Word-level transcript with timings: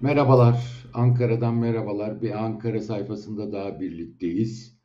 Merhabalar, 0.00 0.84
Ankara'dan 0.94 1.54
merhabalar. 1.54 2.22
Bir 2.22 2.44
Ankara 2.44 2.80
sayfasında 2.80 3.52
daha 3.52 3.80
birlikteyiz. 3.80 4.78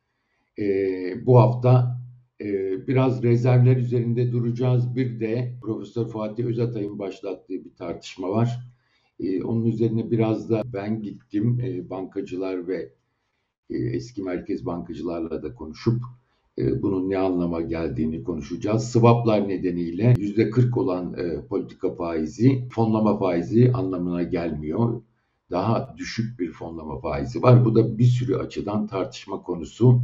Ee, 0.58 1.26
bu 1.26 1.38
hafta 1.38 2.00
e, 2.40 2.46
biraz 2.86 3.22
rezervler 3.22 3.76
üzerinde 3.76 4.32
duracağız. 4.32 4.96
Bir 4.96 5.20
de 5.20 5.58
Profesör 5.62 6.08
Fatih 6.08 6.44
Özatay'ın 6.44 6.98
başlattığı 6.98 7.64
bir 7.64 7.74
tartışma 7.74 8.30
var. 8.30 8.60
Ee, 9.20 9.42
onun 9.42 9.64
üzerine 9.64 10.10
biraz 10.10 10.50
da 10.50 10.62
ben 10.72 11.02
gittim. 11.02 11.60
Ee, 11.64 11.90
bankacılar 11.90 12.68
ve 12.68 12.92
e, 13.70 13.76
eski 13.76 14.22
merkez 14.22 14.66
bankacılarla 14.66 15.42
da 15.42 15.54
konuşup 15.54 16.02
e, 16.58 16.82
bunun 16.82 17.10
ne 17.10 17.18
anlama 17.18 17.60
geldiğini 17.60 18.24
konuşacağız. 18.24 18.92
Swaplar 18.92 19.48
nedeniyle 19.48 20.12
%40 20.12 20.78
olan 20.78 21.14
e, 21.14 21.46
politika 21.46 21.94
faizi 21.94 22.68
fonlama 22.70 23.18
faizi 23.18 23.72
anlamına 23.72 24.22
gelmiyor. 24.22 25.02
Daha 25.50 25.94
düşük 25.96 26.40
bir 26.40 26.52
fonlama 26.52 27.00
faizi 27.00 27.42
var. 27.42 27.64
Bu 27.64 27.74
da 27.74 27.98
bir 27.98 28.04
sürü 28.04 28.36
açıdan 28.36 28.86
tartışma 28.86 29.42
konusu 29.42 30.02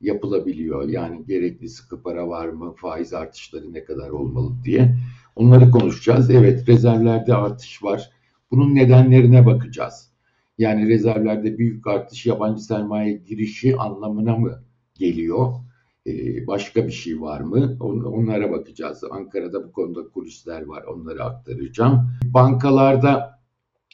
yapılabiliyor. 0.00 0.88
Yani 0.88 1.24
gerekli 1.26 1.68
sıkı 1.68 2.02
para 2.02 2.28
var 2.28 2.48
mı, 2.48 2.74
faiz 2.76 3.12
artışları 3.14 3.72
ne 3.72 3.84
kadar 3.84 4.10
olmalı 4.10 4.52
diye. 4.64 4.96
Onları 5.36 5.70
konuşacağız. 5.70 6.30
Evet 6.30 6.68
rezervlerde 6.68 7.34
artış 7.34 7.82
var. 7.82 8.10
Bunun 8.50 8.74
nedenlerine 8.74 9.46
bakacağız. 9.46 10.12
Yani 10.58 10.88
rezervlerde 10.88 11.58
büyük 11.58 11.86
artış 11.86 12.26
yabancı 12.26 12.64
sermaye 12.64 13.12
girişi 13.12 13.76
anlamına 13.76 14.36
mı 14.36 14.62
geliyor? 14.94 15.54
Ee, 16.06 16.46
başka 16.46 16.86
bir 16.86 16.92
şey 16.92 17.20
var 17.20 17.40
mı? 17.40 17.76
onlara 17.80 18.50
bakacağız. 18.50 19.04
Ankara'da 19.10 19.64
bu 19.64 19.72
konuda 19.72 20.08
kulisler 20.08 20.66
var. 20.66 20.82
Onları 20.82 21.24
aktaracağım. 21.24 22.10
Bankalarda 22.24 23.41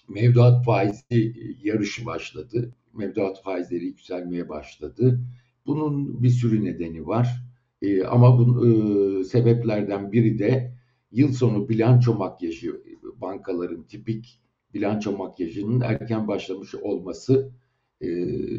mevduat 0.08 0.64
faizi 0.64 1.34
yarışı 1.62 2.06
başladı. 2.06 2.74
Mevduat 2.94 3.42
faizleri 3.42 3.84
yükselmeye 3.84 4.48
başladı. 4.48 5.20
Bunun 5.66 6.22
bir 6.22 6.30
sürü 6.30 6.64
nedeni 6.64 7.06
var. 7.06 7.44
Ee, 7.82 8.04
ama 8.04 8.38
bu 8.38 8.66
e, 8.66 9.24
sebeplerden 9.24 10.12
biri 10.12 10.38
de 10.38 10.72
yıl 11.12 11.32
sonu 11.32 11.68
bilanço 11.68 12.14
makyajı 12.14 12.82
bankaların 13.20 13.82
tipik 13.82 14.40
bilanço 14.74 15.16
makyajının 15.16 15.80
erken 15.80 16.28
başlamış 16.28 16.74
olması 16.74 17.50
e, 18.00 18.08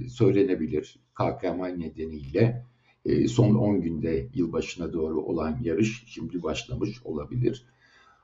söylenebilir. 0.09 0.99
KKM 1.13 1.79
nedeniyle 1.79 2.65
e, 3.05 3.27
son 3.27 3.55
10 3.55 3.81
günde 3.81 4.27
yılbaşına 4.33 4.93
doğru 4.93 5.21
olan 5.21 5.59
yarış 5.63 6.03
şimdi 6.07 6.43
başlamış 6.43 7.05
olabilir. 7.05 7.65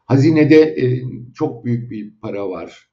Hazinede 0.06 0.62
e, 0.62 1.04
çok 1.34 1.66
büyük 1.66 1.92
bir 1.92 2.14
para 2.22 2.50
var. 2.50 2.90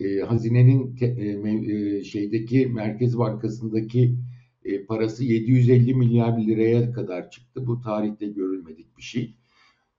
E, 0.00 0.20
hazinenin 0.20 0.96
te, 0.96 1.06
e, 1.06 1.96
e 1.98 2.04
şeydeki 2.04 2.66
Merkez 2.66 3.18
Bankası'ndaki 3.18 4.16
e, 4.64 4.84
parası 4.84 5.24
750 5.24 5.94
milyar 5.94 6.38
liraya 6.38 6.92
kadar 6.92 7.30
çıktı. 7.30 7.66
Bu 7.66 7.80
tarihte 7.80 8.26
görülmedik 8.26 8.98
bir 8.98 9.02
şey. 9.02 9.34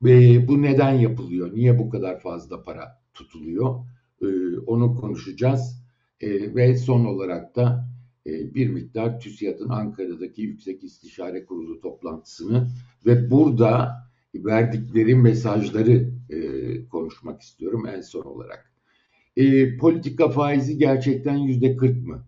Ve 0.03 0.47
bu 0.47 0.61
neden 0.61 0.93
yapılıyor? 0.93 1.55
Niye 1.55 1.79
bu 1.79 1.89
kadar 1.89 2.19
fazla 2.19 2.63
para 2.63 3.01
tutuluyor? 3.13 3.85
E, 4.21 4.25
onu 4.67 4.95
konuşacağız. 4.95 5.85
E, 6.21 6.55
ve 6.55 6.77
son 6.77 7.05
olarak 7.05 7.55
da 7.55 7.89
e, 8.27 8.55
bir 8.55 8.69
miktar 8.69 9.19
TÜSİAD'ın 9.19 9.69
Ankara'daki 9.69 10.41
Yüksek 10.41 10.83
İstişare 10.83 11.45
Kurulu 11.45 11.81
toplantısını 11.81 12.67
ve 13.05 13.31
burada 13.31 13.91
verdikleri 14.35 15.15
mesajları 15.15 16.09
e, 16.29 16.39
konuşmak 16.87 17.41
istiyorum 17.41 17.87
en 17.87 18.01
son 18.01 18.21
olarak. 18.21 18.74
E, 19.37 19.77
politika 19.77 20.29
faizi 20.29 20.77
gerçekten 20.77 21.37
yüzde 21.37 21.75
40 21.75 22.07
mı? 22.07 22.25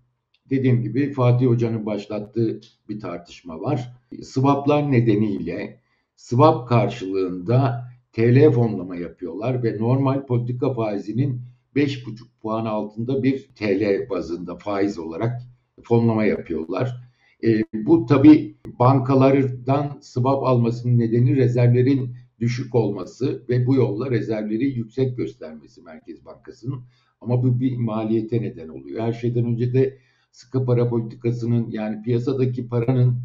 Dediğim 0.49 0.81
gibi 0.81 1.13
Fatih 1.13 1.47
Hoca'nın 1.47 1.85
başlattığı 1.85 2.59
bir 2.89 2.99
tartışma 2.99 3.61
var. 3.61 3.93
Swaplar 4.23 4.91
nedeniyle 4.91 5.81
swap 6.15 6.69
karşılığında 6.69 7.87
TL 8.13 8.51
fonlama 8.51 8.95
yapıyorlar 8.95 9.63
ve 9.63 9.77
normal 9.79 10.25
politika 10.25 10.73
faizinin 10.73 11.41
5,5 11.75 12.23
puan 12.41 12.65
altında 12.65 13.23
bir 13.23 13.49
TL 13.55 14.09
bazında 14.09 14.55
faiz 14.55 14.99
olarak 14.99 15.41
fonlama 15.83 16.25
yapıyorlar. 16.25 17.01
E, 17.43 17.61
bu 17.73 18.05
tabi 18.05 18.57
bankalardan 18.79 19.99
swap 20.01 20.43
almasının 20.43 20.99
nedeni 20.99 21.35
rezervlerin 21.35 22.15
düşük 22.39 22.75
olması 22.75 23.45
ve 23.49 23.65
bu 23.67 23.75
yolla 23.75 24.11
rezervleri 24.11 24.65
yüksek 24.65 25.17
göstermesi 25.17 25.81
Merkez 25.81 26.25
Bankası'nın. 26.25 26.81
Ama 27.21 27.43
bu 27.43 27.59
bir 27.59 27.77
maliyete 27.77 28.41
neden 28.41 28.67
oluyor. 28.67 29.01
Her 29.01 29.13
şeyden 29.13 29.45
önce 29.45 29.73
de 29.73 29.97
sıkı 30.31 30.65
para 30.65 30.89
politikasının 30.89 31.69
yani 31.69 32.01
piyasadaki 32.01 32.67
paranın 32.67 33.17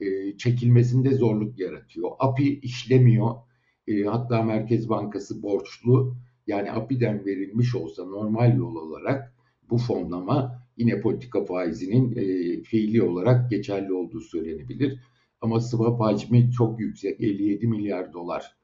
e, 0.00 0.36
çekilmesinde 0.36 1.14
zorluk 1.14 1.58
yaratıyor. 1.58 2.10
API 2.18 2.60
işlemiyor. 2.60 3.34
E, 3.86 4.02
hatta 4.02 4.42
Merkez 4.42 4.88
Bankası 4.88 5.42
borçlu. 5.42 6.16
Yani 6.46 6.72
API'den 6.72 7.26
verilmiş 7.26 7.74
olsa 7.74 8.04
normal 8.04 8.56
yol 8.56 8.76
olarak 8.76 9.34
bu 9.70 9.78
fonlama 9.78 10.62
yine 10.76 11.00
politika 11.00 11.44
faizinin 11.44 12.16
e, 12.16 12.62
fiili 12.62 13.02
olarak 13.02 13.50
geçerli 13.50 13.92
olduğu 13.92 14.20
söylenebilir. 14.20 15.00
Ama 15.40 15.60
swap 15.60 16.00
hacmi 16.00 16.50
çok 16.50 16.80
yüksek 16.80 17.20
57 17.20 17.66
milyar 17.66 18.12
dolar 18.12 18.57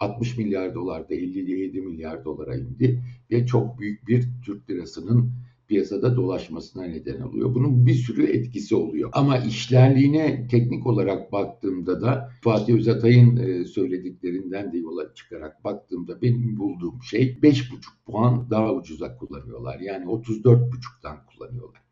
60 0.00 0.38
milyar 0.38 0.74
dolarda 0.74 1.14
57 1.14 1.80
milyar 1.80 2.24
dolara 2.24 2.56
indi 2.56 3.02
ve 3.30 3.46
çok 3.46 3.78
büyük 3.78 4.08
bir 4.08 4.28
Türk 4.44 4.70
lirasının 4.70 5.32
piyasada 5.68 6.16
dolaşmasına 6.16 6.84
neden 6.84 7.20
oluyor. 7.20 7.54
Bunun 7.54 7.86
bir 7.86 7.94
sürü 7.94 8.26
etkisi 8.26 8.76
oluyor. 8.76 9.10
Ama 9.12 9.38
işlerliğine 9.38 10.48
teknik 10.50 10.86
olarak 10.86 11.32
baktığımda 11.32 12.00
da 12.00 12.30
Fatih 12.42 12.74
Özatay'ın 12.74 13.36
e, 13.36 13.64
söylediklerinden 13.64 14.72
de 14.72 14.78
yola 14.78 15.14
çıkarak 15.14 15.64
baktığımda 15.64 16.22
benim 16.22 16.58
bulduğum 16.58 17.02
şey 17.02 17.38
5,5 17.42 17.64
puan 18.06 18.50
daha 18.50 18.74
ucuza 18.74 19.16
kullanıyorlar. 19.16 19.80
Yani 19.80 20.04
34,5'tan 20.04 21.16
kullanıyorlar. 21.26 21.82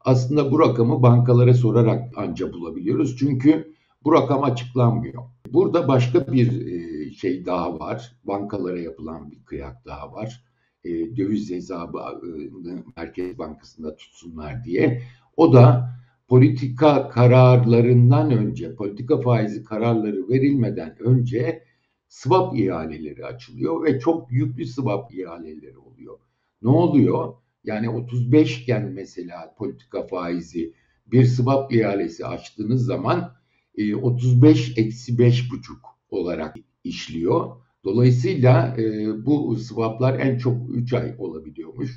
Aslında 0.00 0.52
bu 0.52 0.60
rakamı 0.60 1.02
bankalara 1.02 1.54
sorarak 1.54 2.18
anca 2.18 2.52
bulabiliyoruz. 2.52 3.16
Çünkü 3.18 3.74
bu 4.04 4.12
rakam 4.12 4.44
açıklanmıyor. 4.44 5.22
Burada 5.52 5.88
başka 5.88 6.32
bir 6.32 6.66
e, 6.66 6.93
şey 7.14 7.46
daha 7.46 7.78
var. 7.80 8.16
Bankalara 8.24 8.78
yapılan 8.78 9.30
bir 9.30 9.44
kıyak 9.44 9.84
daha 9.86 10.12
var 10.12 10.44
e, 10.84 11.16
döviz 11.16 11.50
hesabını 11.50 12.84
Merkez 12.96 13.38
Bankası'nda 13.38 13.96
tutsunlar 13.96 14.64
diye. 14.64 15.02
O 15.36 15.52
da 15.52 15.90
politika 16.28 17.08
kararlarından 17.08 18.30
önce, 18.30 18.74
politika 18.74 19.20
faizi 19.20 19.64
kararları 19.64 20.28
verilmeden 20.28 20.96
önce 21.02 21.64
swap 22.08 22.56
ihaleleri 22.56 23.26
açılıyor 23.26 23.84
ve 23.84 24.00
çok 24.00 24.32
yüklü 24.32 24.66
swap 24.66 25.14
ihaleleri 25.14 25.78
oluyor. 25.78 26.18
Ne 26.62 26.68
oluyor? 26.68 27.34
Yani 27.64 27.90
35 27.90 28.62
iken 28.62 28.92
mesela 28.92 29.54
politika 29.58 30.06
faizi 30.06 30.72
bir 31.06 31.24
swap 31.24 31.72
ihalesi 31.72 32.26
açtığınız 32.26 32.84
zaman 32.84 33.34
35 34.02 34.78
eksi 34.78 35.12
5,5 35.12 35.62
olarak 36.08 36.56
işliyor. 36.84 37.56
Dolayısıyla 37.84 38.76
e, 38.78 39.06
bu 39.26 39.56
swaplar 39.56 40.18
en 40.18 40.38
çok 40.38 40.70
3 40.70 40.92
ay 40.92 41.14
olabiliyormuş. 41.18 41.90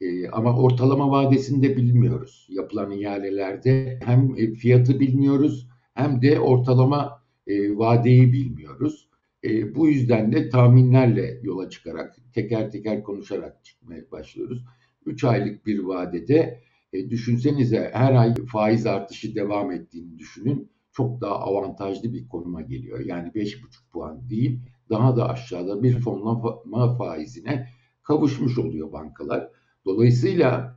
E, 0.00 0.28
ama 0.28 0.58
ortalama 0.58 1.10
vadesini 1.10 1.62
de 1.62 1.76
bilmiyoruz. 1.76 2.46
Yapılan 2.50 2.90
ihalelerde 2.90 4.00
hem 4.04 4.34
fiyatı 4.54 5.00
bilmiyoruz 5.00 5.68
hem 5.94 6.22
de 6.22 6.40
ortalama 6.40 7.22
e, 7.46 7.76
vadeyi 7.76 8.32
bilmiyoruz. 8.32 9.08
E, 9.44 9.74
bu 9.74 9.88
yüzden 9.88 10.32
de 10.32 10.48
tahminlerle 10.48 11.40
yola 11.42 11.70
çıkarak, 11.70 12.16
teker 12.34 12.70
teker 12.70 13.02
konuşarak 13.02 13.64
çıkmaya 13.64 14.10
başlıyoruz. 14.10 14.64
3 15.06 15.24
aylık 15.24 15.66
bir 15.66 15.78
vadede 15.78 16.60
e, 16.92 17.10
düşünsenize 17.10 17.90
her 17.94 18.14
ay 18.14 18.34
faiz 18.52 18.86
artışı 18.86 19.34
devam 19.34 19.72
ettiğini 19.72 20.18
düşünün. 20.18 20.70
Çok 21.00 21.20
daha 21.20 21.34
avantajlı 21.34 22.12
bir 22.12 22.28
konuma 22.28 22.60
geliyor. 22.60 23.00
Yani 23.00 23.28
5,5 23.28 23.56
puan 23.92 24.28
değil 24.30 24.60
daha 24.90 25.16
da 25.16 25.28
aşağıda 25.28 25.82
bir 25.82 26.00
fonlama 26.00 26.96
faizine 26.96 27.68
kavuşmuş 28.02 28.58
oluyor 28.58 28.92
bankalar. 28.92 29.48
Dolayısıyla 29.84 30.76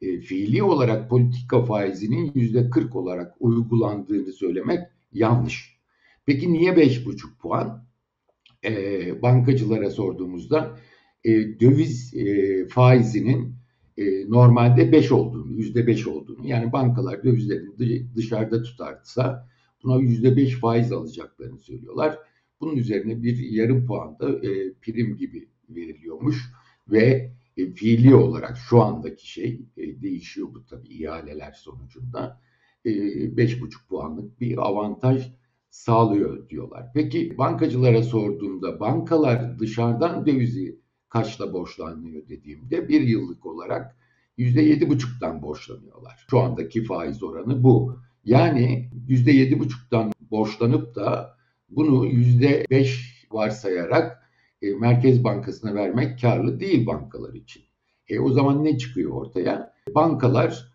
e, 0.00 0.20
fiili 0.20 0.62
olarak 0.62 1.10
politika 1.10 1.64
faizinin 1.64 2.32
yüzde 2.34 2.70
40 2.70 2.96
olarak 2.96 3.34
uygulandığını 3.40 4.32
söylemek 4.32 4.80
yanlış. 5.12 5.78
Peki 6.26 6.52
niye 6.52 6.72
5,5 6.72 7.38
puan? 7.42 7.84
E, 8.64 9.22
bankacılara 9.22 9.90
sorduğumuzda 9.90 10.78
e, 11.24 11.30
döviz 11.60 12.14
e, 12.14 12.68
faizinin 12.68 13.55
e, 13.96 14.30
normalde 14.30 14.92
5 14.92 15.12
olduğunu, 15.12 15.52
yüzde 15.52 15.86
5 15.86 16.06
olduğunu 16.06 16.46
yani 16.46 16.72
bankalar 16.72 17.24
dövizlerini 17.24 18.06
dışarıda 18.16 18.62
tutarsa 18.62 19.48
buna 19.82 20.00
yüzde 20.00 20.36
5 20.36 20.54
faiz 20.54 20.92
alacaklarını 20.92 21.58
söylüyorlar. 21.58 22.18
Bunun 22.60 22.76
üzerine 22.76 23.22
bir 23.22 23.38
yarım 23.38 23.86
puan 23.86 24.18
da 24.18 24.46
e, 24.46 24.72
prim 24.72 25.16
gibi 25.16 25.48
veriliyormuş 25.68 26.52
ve 26.88 27.32
e, 27.56 27.72
fiili 27.72 28.14
olarak 28.14 28.56
şu 28.56 28.82
andaki 28.82 29.30
şey 29.30 29.60
e, 29.76 30.02
değişiyor 30.02 30.48
bu 30.54 30.64
tabii 30.66 30.88
ihaleler 30.88 31.52
sonucunda. 31.52 32.40
E, 32.84 32.90
5,5 32.90 33.88
puanlık 33.88 34.40
bir 34.40 34.66
avantaj 34.66 35.32
sağlıyor 35.70 36.48
diyorlar. 36.48 36.86
Peki 36.94 37.38
bankacılara 37.38 38.02
sorduğumda 38.02 38.80
bankalar 38.80 39.58
dışarıdan 39.58 40.26
dövizi 40.26 40.80
kaçla 41.08 41.52
borçlanıyor 41.52 42.28
dediğimde 42.28 42.88
bir 42.88 43.00
yıllık 43.00 43.46
olarak 43.46 43.96
yüzde 44.36 44.62
yedi 44.62 44.88
buçuktan 44.88 45.42
borçlanıyorlar. 45.42 46.26
Şu 46.30 46.40
andaki 46.40 46.84
faiz 46.84 47.22
oranı 47.22 47.62
bu. 47.62 47.98
Yani 48.24 48.90
yüzde 49.08 49.32
yedi 49.32 49.58
buçuktan 49.58 50.12
borçlanıp 50.30 50.94
da 50.94 51.36
bunu 51.68 52.06
yüzde 52.06 52.64
beş 52.70 53.16
varsayarak 53.30 54.22
e, 54.62 54.70
Merkez 54.70 55.24
Bankası'na 55.24 55.74
vermek 55.74 56.20
karlı 56.20 56.60
değil 56.60 56.86
bankalar 56.86 57.34
için. 57.34 57.62
E, 58.08 58.20
o 58.20 58.32
zaman 58.32 58.64
ne 58.64 58.78
çıkıyor 58.78 59.10
ortaya? 59.10 59.72
Bankalar 59.94 60.72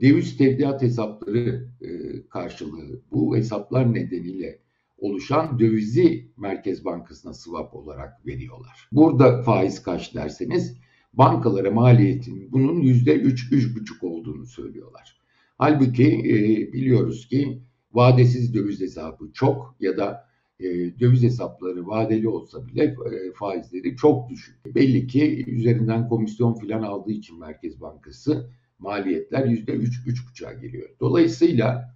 döviz 0.00 0.38
tevdiat 0.38 0.82
hesapları 0.82 1.68
e, 1.80 1.88
karşılığı 2.28 3.02
bu 3.12 3.36
hesaplar 3.36 3.94
nedeniyle 3.94 4.58
oluşan 5.04 5.58
dövizi 5.58 6.28
Merkez 6.36 6.84
Bankası'na 6.84 7.34
swap 7.34 7.74
olarak 7.74 8.26
veriyorlar. 8.26 8.88
Burada 8.92 9.42
faiz 9.42 9.82
kaç 9.82 10.14
derseniz 10.14 10.78
bankalara 11.12 11.70
maliyetin 11.70 12.52
bunun 12.52 12.80
yüzde 12.80 13.14
üç, 13.14 13.52
üç 13.52 13.76
buçuk 13.76 14.04
olduğunu 14.04 14.46
söylüyorlar. 14.46 15.16
Halbuki 15.58 16.08
e, 16.08 16.72
biliyoruz 16.72 17.28
ki 17.28 17.62
vadesiz 17.92 18.54
döviz 18.54 18.80
hesabı 18.80 19.32
çok 19.32 19.76
ya 19.80 19.96
da 19.96 20.28
e, 20.60 20.64
döviz 21.00 21.22
hesapları 21.22 21.86
vadeli 21.86 22.28
olsa 22.28 22.66
bile 22.66 22.84
e, 22.84 23.32
faizleri 23.34 23.96
çok 23.96 24.30
düşük. 24.30 24.74
Belli 24.74 25.06
ki 25.06 25.44
üzerinden 25.46 26.08
komisyon 26.08 26.54
filan 26.54 26.82
aldığı 26.82 27.12
için 27.12 27.38
Merkez 27.38 27.80
Bankası 27.80 28.50
maliyetler 28.78 29.46
yüzde 29.46 29.72
üç, 29.72 30.00
üç 30.06 30.28
buçuğa 30.28 30.52
geliyor. 30.52 30.88
Dolayısıyla 31.00 31.93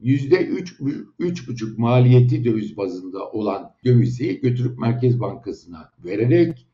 yüzde 0.00 0.46
üç, 0.46 0.76
üç 1.18 1.48
buçuk 1.48 1.78
maliyeti 1.78 2.44
döviz 2.44 2.76
bazında 2.76 3.30
olan 3.30 3.74
dövizi 3.84 4.40
götürüp 4.40 4.78
Merkez 4.78 5.20
Bankası'na 5.20 5.92
vererek 6.04 6.66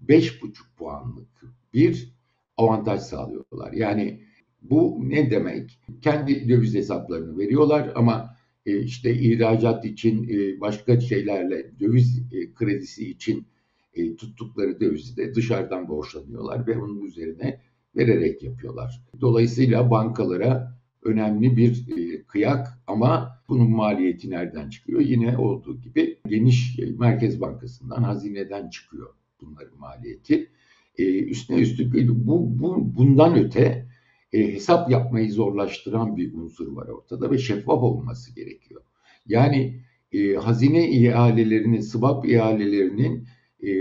beş 0.00 0.42
buçuk 0.42 0.66
puanlık 0.76 1.28
bir 1.74 2.14
avantaj 2.56 3.00
sağlıyorlar. 3.00 3.72
Yani 3.72 4.20
bu 4.62 5.00
ne 5.02 5.30
demek? 5.30 5.78
Kendi 6.02 6.48
döviz 6.48 6.74
hesaplarını 6.74 7.38
veriyorlar 7.38 7.92
ama 7.94 8.36
e, 8.66 8.78
işte 8.78 9.14
ihracat 9.14 9.84
için 9.84 10.28
e, 10.28 10.60
başka 10.60 11.00
şeylerle 11.00 11.70
döviz 11.80 12.22
e, 12.32 12.54
kredisi 12.54 13.10
için 13.10 13.46
tuttukları 14.18 14.80
dövizi 14.80 15.16
de 15.16 15.34
dışarıdan 15.34 15.88
borçlanıyorlar 15.88 16.66
ve 16.66 16.78
onun 16.78 17.04
üzerine 17.04 17.60
vererek 17.96 18.42
yapıyorlar. 18.42 19.02
Dolayısıyla 19.20 19.90
bankalara 19.90 20.78
önemli 21.04 21.56
bir 21.56 21.84
kıyak 22.26 22.78
ama 22.86 23.40
bunun 23.48 23.70
maliyeti 23.70 24.30
nereden 24.30 24.68
çıkıyor? 24.70 25.00
Yine 25.00 25.38
olduğu 25.38 25.80
gibi 25.80 26.18
geniş 26.28 26.78
Merkez 26.98 27.40
Bankası'ndan, 27.40 28.02
hazineden 28.02 28.70
çıkıyor 28.70 29.14
bunların 29.40 29.78
maliyeti. 29.78 30.50
Üstüne 30.98 31.60
üstlük 31.60 32.08
bu, 32.08 32.58
bu 32.58 32.94
bundan 32.96 33.38
öte 33.38 33.86
e, 34.32 34.54
hesap 34.54 34.90
yapmayı 34.90 35.32
zorlaştıran 35.32 36.16
bir 36.16 36.34
unsur 36.34 36.76
var 36.76 36.88
ortada 36.88 37.30
ve 37.30 37.38
şeffaf 37.38 37.82
olması 37.82 38.34
gerekiyor. 38.34 38.82
Yani 39.26 39.80
e, 40.12 40.34
hazine 40.34 40.90
ihalelerinin, 40.90 41.80
swap 41.80 42.26
ihalelerinin 42.26 43.28
e, 43.60 43.72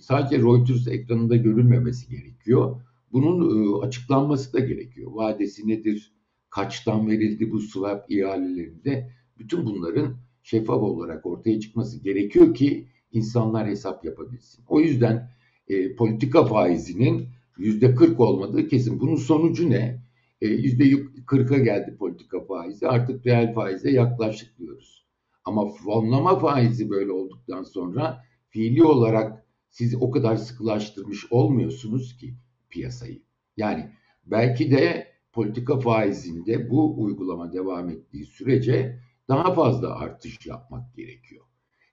sadece 0.00 0.38
Reuters 0.38 0.88
ekranında 0.88 1.36
görülmemesi 1.36 2.08
gerekiyor. 2.08 2.80
Bunun 3.12 3.40
e, 3.40 3.84
açıklanması 3.86 4.52
da 4.52 4.60
gerekiyor. 4.60 5.12
Vadesi 5.12 5.68
nedir? 5.68 6.12
Kaçtan 6.52 7.08
verildi 7.08 7.50
bu 7.50 7.60
swap 7.60 8.10
ihalelerinde? 8.10 9.10
Bütün 9.38 9.66
bunların 9.66 10.16
şeffaf 10.42 10.82
olarak 10.82 11.26
ortaya 11.26 11.60
çıkması 11.60 11.98
gerekiyor 11.98 12.54
ki 12.54 12.88
insanlar 13.12 13.68
hesap 13.68 14.04
yapabilsin. 14.04 14.64
O 14.68 14.80
yüzden 14.80 15.30
e, 15.68 15.96
politika 15.96 16.44
faizinin 16.44 17.28
yüzde 17.58 17.94
40 17.94 18.20
olmadığı 18.20 18.68
kesin. 18.68 19.00
Bunun 19.00 19.16
sonucu 19.16 19.70
ne? 19.70 20.02
E, 20.40 20.48
yüzde 20.48 20.84
40'a 21.26 21.58
geldi 21.58 21.96
politika 21.96 22.44
faizi. 22.44 22.88
Artık 22.88 23.26
reel 23.26 23.54
faize 23.54 23.90
yaklaştık 23.90 24.58
diyoruz. 24.58 25.06
Ama 25.44 25.68
fonlama 25.68 26.38
faizi 26.38 26.90
böyle 26.90 27.12
olduktan 27.12 27.62
sonra 27.62 28.24
fiili 28.48 28.84
olarak 28.84 29.46
siz 29.70 29.94
o 29.94 30.10
kadar 30.10 30.36
sıkılaştırmış 30.36 31.32
olmuyorsunuz 31.32 32.16
ki 32.16 32.34
piyasayı. 32.70 33.22
Yani 33.56 33.90
belki 34.26 34.70
de 34.70 35.11
politika 35.32 35.80
faizinde 35.80 36.70
bu 36.70 37.02
uygulama 37.02 37.52
devam 37.52 37.88
ettiği 37.90 38.24
sürece 38.24 39.00
daha 39.28 39.54
fazla 39.54 39.98
artış 39.98 40.46
yapmak 40.46 40.94
gerekiyor. 40.94 41.44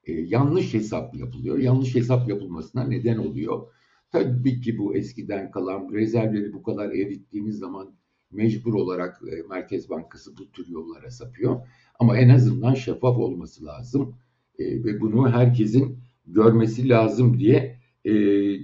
Ee, 0.04 0.12
yanlış 0.12 0.74
hesap 0.74 1.16
yapılıyor. 1.16 1.58
Yanlış 1.58 1.96
hesap 1.96 2.30
yapılmasına 2.30 2.84
neden 2.84 3.18
oluyor. 3.18 3.68
Tabii 4.12 4.62
ki 4.62 4.78
bu 4.78 4.96
eskiden 4.96 5.52
kalan 5.52 5.90
rezervleri 5.94 6.54
bu 6.54 6.64
kadar 6.64 6.90
erittiğiniz 6.90 7.58
zaman 7.58 7.94
mecbur 8.32 8.74
olarak 8.74 9.22
e, 9.32 9.48
Merkez 9.50 9.90
Bankası 9.90 10.38
bu 10.38 10.52
tür 10.52 10.68
yollara 10.68 11.12
sapıyor. 11.12 11.68
Ama 12.00 12.18
en 12.18 12.30
azından 12.30 12.74
şeffaf 12.74 13.18
olması 13.18 13.66
lazım 13.66 14.16
e, 14.60 14.84
ve 14.84 15.02
bunu 15.02 15.32
herkesin 15.32 16.00
görmesi 16.28 16.90
lazım 16.90 17.40
diye 17.40 17.80
e, 18.06 18.12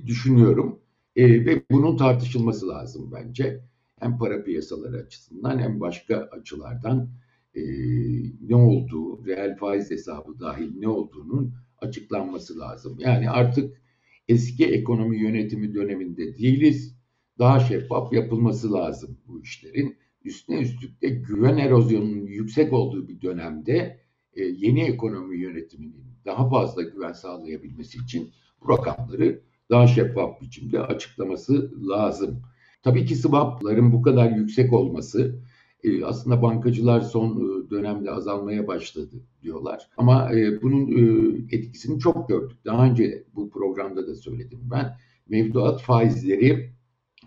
düşünüyorum. 0.08 0.80
E, 1.16 1.46
ve 1.46 1.62
bunun 1.72 1.98
tartışılması 1.98 2.68
lazım 2.68 3.12
bence. 3.16 3.62
Hem 4.06 4.18
para 4.18 4.44
piyasaları 4.44 4.98
açısından 4.98 5.60
hem 5.60 5.80
başka 5.80 6.18
açılardan 6.18 7.10
e, 7.56 7.62
ne 8.42 8.56
olduğu, 8.56 9.26
reel 9.26 9.58
faiz 9.58 9.92
hesabı 9.92 10.40
dahil 10.40 10.80
ne 10.80 10.88
olduğunun 10.88 11.54
açıklanması 11.78 12.60
lazım. 12.60 12.98
Yani 13.00 13.30
artık 13.30 13.82
eski 14.28 14.66
ekonomi 14.66 15.22
yönetimi 15.22 15.74
döneminde 15.74 16.38
değiliz. 16.38 16.96
Daha 17.40 17.60
şeffaf 17.60 18.14
yapılması 18.14 18.74
lazım 18.74 19.18
bu 19.28 19.42
işlerin. 19.42 19.98
Üstüne 20.26 20.60
üstlük 20.60 21.02
de 21.02 21.10
güven 21.10 21.58
erozyonunun 21.58 22.28
yüksek 22.28 22.74
olduğu 22.74 23.08
bir 23.08 23.22
dönemde 23.22 24.00
e, 24.34 24.44
yeni 24.44 24.82
ekonomi 24.82 25.40
yönetiminin 25.40 26.06
daha 26.26 26.50
fazla 26.50 26.82
güven 26.82 27.14
sağlayabilmesi 27.14 27.98
için 27.98 28.32
bu 28.62 28.70
rakamları 28.70 29.42
daha 29.70 29.88
şeffaf 29.88 30.42
biçimde 30.42 30.80
açıklaması 30.80 31.72
lazım. 31.88 32.42
Tabii 32.86 33.06
ki 33.06 33.16
swapların 33.16 33.92
bu 33.92 34.02
kadar 34.02 34.32
yüksek 34.32 34.74
olması 34.74 35.40
e, 35.84 36.06
aslında 36.06 36.42
bankacılar 36.42 37.02
son 37.02 37.32
e, 37.32 37.70
dönemde 37.70 38.12
azalmaya 38.12 38.68
başladı 38.68 39.16
diyorlar. 39.42 39.90
Ama 39.98 40.34
e, 40.34 40.62
bunun 40.62 40.88
etkisini 41.52 42.00
çok 42.00 42.30
gördük. 42.30 42.58
Daha 42.66 42.86
önce 42.86 43.24
bu 43.36 43.50
programda 43.50 44.08
da 44.08 44.16
söyledim 44.16 44.60
ben. 44.72 44.98
Mevduat 45.30 45.82
faizleri 45.82 46.70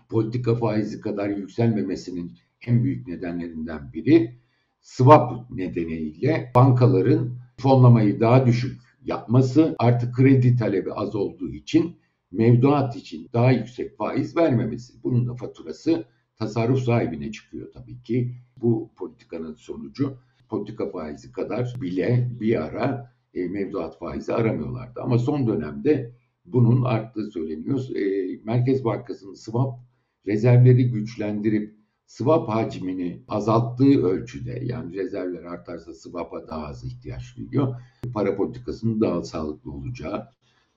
politika 0.09 0.55
faizi 0.55 1.01
kadar 1.01 1.29
yükselmemesinin 1.29 2.31
en 2.67 2.83
büyük 2.83 3.07
nedenlerinden 3.07 3.93
biri 3.93 4.39
swap 4.81 5.51
nedeniyle 5.51 6.51
bankaların 6.55 7.37
fonlamayı 7.57 8.19
daha 8.19 8.45
düşük 8.45 8.81
yapması 9.05 9.75
artık 9.79 10.15
kredi 10.15 10.55
talebi 10.55 10.93
az 10.93 11.15
olduğu 11.15 11.49
için 11.49 11.99
mevduat 12.31 12.95
için 12.95 13.29
daha 13.33 13.51
yüksek 13.51 13.97
faiz 13.97 14.37
vermemesi. 14.37 15.03
Bunun 15.03 15.27
da 15.27 15.35
faturası 15.35 16.05
tasarruf 16.35 16.79
sahibine 16.79 17.31
çıkıyor 17.31 17.71
tabii 17.73 18.03
ki. 18.03 18.33
Bu 18.57 18.91
politikanın 18.95 19.53
sonucu 19.53 20.17
politika 20.49 20.89
faizi 20.89 21.31
kadar 21.31 21.73
bile 21.81 22.29
bir 22.39 22.63
ara 22.63 23.13
e, 23.33 23.47
mevduat 23.47 23.99
faizi 23.99 24.33
aramıyorlardı. 24.33 25.01
Ama 25.01 25.17
son 25.17 25.47
dönemde 25.47 26.15
bunun 26.45 26.83
arttığı 26.83 27.31
söyleniyor. 27.31 27.95
E, 27.95 28.35
Merkez 28.43 28.85
Bankası'nın 28.85 29.33
swap 29.33 29.79
rezervleri 30.27 30.91
güçlendirip 30.91 31.79
swap 32.05 32.49
hacmini 32.49 33.23
azalttığı 33.27 34.03
ölçüde 34.03 34.59
yani 34.63 34.95
rezervler 34.95 35.43
artarsa 35.43 35.93
swap'a 35.93 36.47
daha 36.47 36.67
az 36.67 36.83
ihtiyaç 36.83 37.37
duyuyor. 37.37 37.75
Para 38.13 38.35
politikasının 38.37 39.01
daha 39.01 39.23
sağlıklı 39.23 39.71
olacağı, 39.71 40.27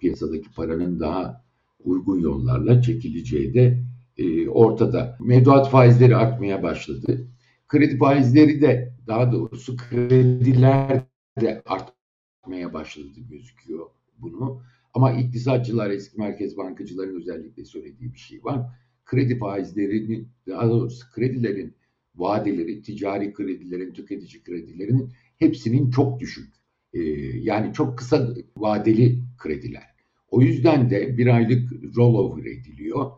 piyasadaki 0.02 0.52
paranın 0.56 1.00
daha 1.00 1.44
uygun 1.84 2.18
yollarla 2.18 2.82
çekileceği 2.82 3.54
de 3.54 3.82
e, 4.18 4.48
ortada. 4.48 5.18
Mevduat 5.20 5.70
faizleri 5.70 6.16
artmaya 6.16 6.62
başladı. 6.62 7.28
Kredi 7.68 7.98
faizleri 7.98 8.60
de 8.60 8.94
daha 9.06 9.32
doğrusu 9.32 9.76
krediler 9.76 11.02
de 11.40 11.62
artmaya 11.66 12.72
başladı 12.74 13.20
gözüküyor 13.30 13.86
bunu. 14.18 14.62
Ama 14.94 15.12
iktisatçılar, 15.12 15.90
eski 15.90 16.18
merkez 16.18 16.56
bankacıların 16.56 17.20
özellikle 17.20 17.64
söylediği 17.64 18.12
bir 18.12 18.18
şey 18.18 18.44
var. 18.44 18.60
Kredi 19.04 19.38
faizlerini, 19.38 20.24
daha 20.48 20.70
doğrusu 20.70 21.06
kredilerin 21.14 21.74
vadeleri, 22.14 22.82
ticari 22.82 23.32
kredilerin, 23.32 23.92
tüketici 23.92 24.42
kredilerin 24.42 25.12
hepsinin 25.38 25.90
çok 25.90 26.20
düşük. 26.20 26.54
Ee, 26.92 27.00
yani 27.38 27.72
çok 27.74 27.98
kısa 27.98 28.34
vadeli 28.56 29.18
krediler. 29.38 29.91
O 30.32 30.40
yüzden 30.40 30.90
de 30.90 31.16
bir 31.18 31.26
aylık 31.26 31.72
rollover 31.96 32.44
ediliyor. 32.44 33.10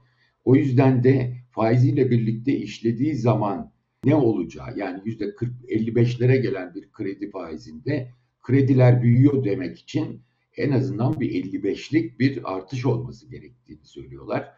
O 0.44 0.54
yüzden 0.54 1.04
de 1.04 1.36
faiziyle 1.50 2.10
birlikte 2.10 2.56
işlediği 2.56 3.14
zaman 3.14 3.72
ne 4.04 4.14
olacağı 4.14 4.78
yani 4.78 5.00
yüzde 5.04 5.24
40-55'lere 5.24 6.36
gelen 6.36 6.74
bir 6.74 6.92
kredi 6.92 7.30
faizinde 7.30 8.10
krediler 8.42 9.02
büyüyor 9.02 9.44
demek 9.44 9.78
için 9.78 10.22
en 10.56 10.70
azından 10.70 11.20
bir 11.20 11.44
55'lik 11.44 12.20
bir 12.20 12.54
artış 12.54 12.86
olması 12.86 13.30
gerektiğini 13.30 13.84
söylüyorlar. 13.84 14.48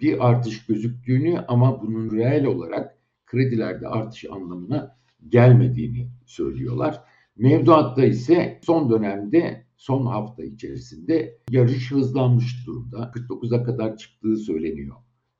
Bir 0.00 0.28
artış 0.28 0.66
gözüktüğünü 0.66 1.38
ama 1.38 1.82
bunun 1.82 2.16
reel 2.16 2.44
olarak 2.44 2.98
kredilerde 3.26 3.88
artış 3.88 4.24
anlamına 4.24 4.96
gelmediğini 5.28 6.08
söylüyorlar. 6.26 7.00
Mevduatta 7.36 8.04
ise 8.04 8.60
son 8.62 8.90
dönemde 8.90 9.64
son 9.80 10.06
hafta 10.06 10.44
içerisinde 10.44 11.38
yarış 11.50 11.90
hızlanmış 11.90 12.66
durumda. 12.66 13.12
49'a 13.14 13.64
kadar 13.64 13.96
çıktığı 13.96 14.36
söyleniyor 14.36 14.96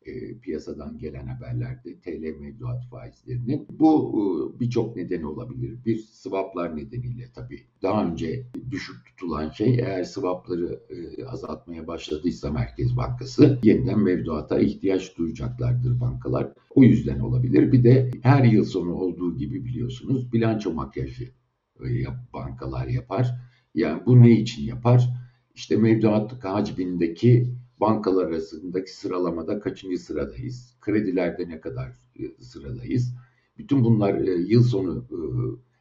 e, 0.07 0.39
piyasadan 0.39 0.99
gelen 0.99 1.27
haberlerde 1.27 2.01
TL 2.01 2.41
mevduat 2.41 2.87
faizlerinin. 2.91 3.67
Bu 3.71 4.13
e, 4.17 4.61
birçok 4.61 4.97
nedeni 4.97 5.27
olabilir. 5.27 5.85
Bir 5.85 5.99
swaplar 5.99 6.77
nedeniyle 6.77 7.25
tabii. 7.35 7.61
Daha 7.83 8.07
önce 8.07 8.47
düşük 8.71 8.97
tutulan 9.07 9.51
şey 9.51 9.75
eğer 9.75 10.05
swapları 10.05 10.81
e, 10.91 11.25
azaltmaya 11.25 11.87
başladıysa 11.87 12.51
Merkez 12.51 12.97
Bankası 12.97 13.59
yeniden 13.63 13.99
mevduata 13.99 14.61
ihtiyaç 14.61 15.19
duyacaklardır 15.19 16.01
bankalar. 16.01 16.53
O 16.75 16.83
yüzden 16.83 17.21
olabilir. 17.21 17.73
Bir 17.73 17.85
de 17.85 18.11
her 18.23 18.45
yıl 18.45 18.65
sonu 18.65 18.95
olduğu 18.95 19.37
gibi 19.37 19.65
biliyorsunuz 19.65 20.33
bilanço 20.33 20.73
makyajı 20.73 21.25
e, 21.81 21.89
bankalar 22.33 22.87
yapar. 22.87 23.50
Yani 23.75 24.03
bu 24.07 24.23
ne 24.23 24.31
için 24.31 24.63
yapar? 24.63 25.11
İşte 25.55 25.77
mevduat 25.77 26.45
hacmindeki 26.45 27.55
bankalar 27.81 28.27
arasındaki 28.27 28.97
sıralamada 28.97 29.61
kaçıncı 29.61 29.99
sıradayız? 29.99 30.77
Kredilerde 30.81 31.49
ne 31.49 31.61
kadar 31.61 31.89
e, 32.17 32.43
sıradayız? 32.43 33.15
Bütün 33.59 33.85
bunlar 33.85 34.15
e, 34.15 34.31
yıl 34.31 34.63
sonu 34.63 35.05
e, 35.11 35.19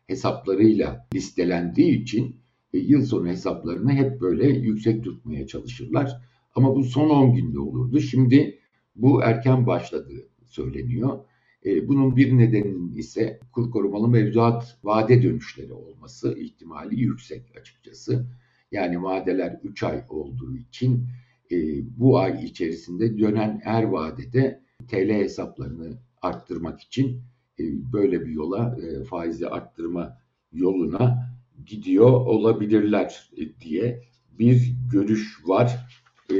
hesaplarıyla 0.08 1.08
listelendiği 1.14 2.02
için 2.02 2.36
yıl 2.74 3.06
sonu 3.06 3.28
hesaplarını 3.28 3.92
hep 3.92 4.22
böyle 4.22 4.50
yüksek 4.50 5.04
tutmaya 5.04 5.48
çalışırlar. 5.48 6.22
Ama 6.56 6.76
bu 6.76 6.84
son 6.84 7.10
10 7.10 7.36
günde 7.36 7.60
olurdu. 7.60 8.00
Şimdi 8.00 8.60
bu 8.96 9.22
erken 9.24 9.68
başladığı 9.68 10.30
söyleniyor. 10.46 11.20
Bunun 11.66 12.16
bir 12.16 12.38
nedeni 12.38 12.98
ise 12.98 13.40
kur 13.54 13.72
korumalı 13.72 14.08
mevduat 14.08 14.78
vade 14.84 15.24
dönüşleri 15.24 15.74
olması 15.74 16.40
ihtimali 16.40 17.00
yüksek 17.00 17.58
açıkçası. 17.62 18.26
Yani 18.72 19.04
vadeler 19.04 19.60
3 19.64 19.84
ay 19.84 20.04
olduğu 20.10 20.56
için 20.58 21.08
e, 21.52 21.58
bu 22.00 22.20
ay 22.20 22.46
içerisinde 22.46 23.20
dönen 23.20 23.62
er 23.66 23.84
vadede 23.84 24.62
TL 24.88 25.10
hesaplarını 25.10 25.98
arttırmak 26.22 26.82
için 26.82 27.22
e, 27.60 27.64
böyle 27.94 28.26
bir 28.26 28.32
yola 28.32 28.78
e, 28.82 29.04
faizi 29.04 29.48
arttırma 29.48 30.18
yoluna 30.54 31.30
gidiyor 31.66 32.12
olabilirler 32.12 33.30
e, 33.38 33.60
diye 33.62 34.04
bir 34.40 34.74
görüş 34.92 35.38
var. 35.46 35.88
E, 36.32 36.36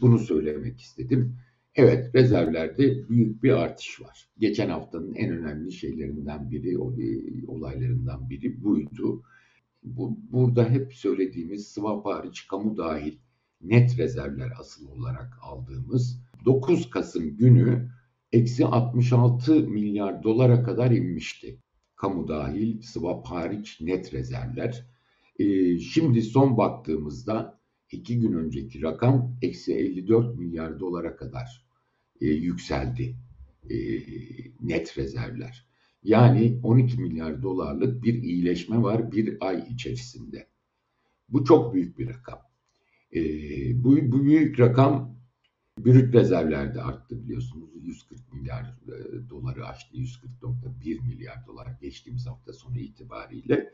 bunu 0.00 0.18
söylemek 0.18 0.80
istedim. 0.80 1.36
Evet 1.78 2.14
rezervlerde 2.14 3.08
büyük 3.08 3.42
bir 3.42 3.50
artış 3.50 4.00
var. 4.00 4.28
Geçen 4.38 4.68
haftanın 4.68 5.14
en 5.14 5.30
önemli 5.30 5.72
şeylerinden 5.72 6.50
biri, 6.50 6.72
e, 6.72 7.46
olaylarından 7.46 8.30
biri 8.30 8.64
buydu. 8.64 9.22
Bu, 9.82 10.18
burada 10.32 10.70
hep 10.70 10.94
söylediğimiz 10.94 11.68
swap 11.68 12.06
hariç 12.06 12.46
kamu 12.46 12.76
dahil 12.76 13.18
net 13.60 13.98
rezervler 13.98 14.52
asıl 14.60 14.88
olarak 14.88 15.38
aldığımız 15.42 16.22
9 16.44 16.90
Kasım 16.90 17.36
günü 17.36 17.90
eksi 18.32 18.66
66 18.66 19.54
milyar 19.54 20.22
dolara 20.22 20.62
kadar 20.62 20.90
inmişti. 20.90 21.58
Kamu 21.96 22.28
dahil, 22.28 22.82
swap 22.82 23.26
hariç 23.26 23.80
net 23.80 24.14
rezervler. 24.14 24.86
Ee, 25.38 25.78
şimdi 25.78 26.22
son 26.22 26.56
baktığımızda 26.56 27.60
iki 27.92 28.20
gün 28.20 28.32
önceki 28.32 28.82
rakam 28.82 29.36
eksi 29.42 29.74
54 29.74 30.38
milyar 30.38 30.80
dolara 30.80 31.16
kadar 31.16 31.67
e, 32.20 32.26
yükseldi 32.26 33.16
e, 33.70 33.76
net 34.60 34.98
rezervler. 34.98 35.68
Yani 36.02 36.60
12 36.62 37.00
milyar 37.00 37.42
dolarlık 37.42 38.02
bir 38.02 38.22
iyileşme 38.22 38.82
var 38.82 39.12
bir 39.12 39.36
ay 39.40 39.64
içerisinde. 39.70 40.46
Bu 41.28 41.44
çok 41.44 41.74
büyük 41.74 41.98
bir 41.98 42.08
rakam. 42.08 42.38
E, 43.14 43.20
bu, 43.84 43.96
bu 44.12 44.24
büyük 44.24 44.60
rakam 44.60 45.18
brüt 45.78 46.14
rezervlerde 46.14 46.82
arttı 46.82 47.24
biliyorsunuz. 47.24 47.70
140 47.82 48.32
milyar 48.32 48.62
e, 48.62 49.28
doları 49.30 49.66
aştı. 49.66 49.96
140.1 49.96 51.06
milyar 51.06 51.46
dolar 51.46 51.68
geçtiğimiz 51.80 52.26
hafta 52.26 52.52
sonu 52.52 52.78
itibariyle 52.78 53.72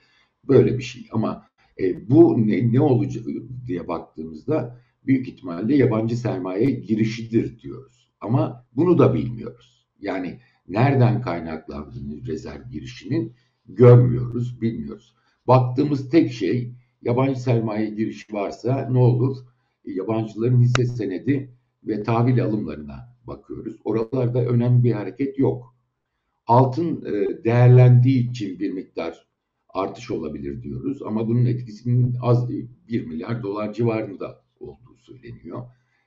böyle 0.49 0.79
bir 0.79 0.83
şey. 0.83 1.09
Ama 1.13 1.49
e, 1.81 2.11
bu 2.11 2.47
ne, 2.47 2.73
ne 2.73 2.81
olacak 2.81 3.25
diye 3.67 3.89
baktığımızda 3.89 4.81
büyük 5.07 5.29
ihtimalle 5.29 5.77
yabancı 5.77 6.17
sermaye 6.17 6.71
girişidir 6.71 7.61
diyoruz. 7.61 8.04
Ama 8.21 8.67
bunu 8.77 8.99
da 8.99 9.15
bilmiyoruz. 9.15 9.87
Yani 10.01 10.41
nereden 10.69 11.23
kaynaklandığını 11.23 12.27
rezerv 12.27 12.71
girişinin 12.71 13.37
görmüyoruz, 13.67 14.61
bilmiyoruz. 14.61 15.15
Baktığımız 15.47 16.11
tek 16.11 16.33
şey 16.33 16.75
yabancı 17.03 17.41
sermaye 17.41 17.91
girişi 17.91 18.33
varsa 18.33 18.89
ne 18.91 18.99
olur? 18.99 19.37
E, 19.85 19.93
yabancıların 19.93 20.61
hisse 20.61 20.87
senedi 20.87 21.55
ve 21.85 22.03
tahvil 22.03 22.45
alımlarına 22.45 23.17
bakıyoruz. 23.25 23.77
Oralarda 23.85 24.45
önemli 24.45 24.85
bir 24.85 24.93
hareket 24.93 25.39
yok. 25.39 25.75
Altın 26.47 27.05
e, 27.05 27.45
değerlendiği 27.45 28.31
için 28.31 28.59
bir 28.59 28.71
miktar 28.71 29.27
artış 29.69 30.11
olabilir 30.11 30.63
diyoruz 30.63 31.03
ama 31.03 31.29
bunun 31.29 31.47
etkisinin 31.47 32.17
az 32.23 32.49
1 32.49 33.07
milyar 33.07 33.43
dolar 33.43 33.73
civarında 33.73 34.45
olduğu 34.61 34.97
söyleniyor. 34.97 35.63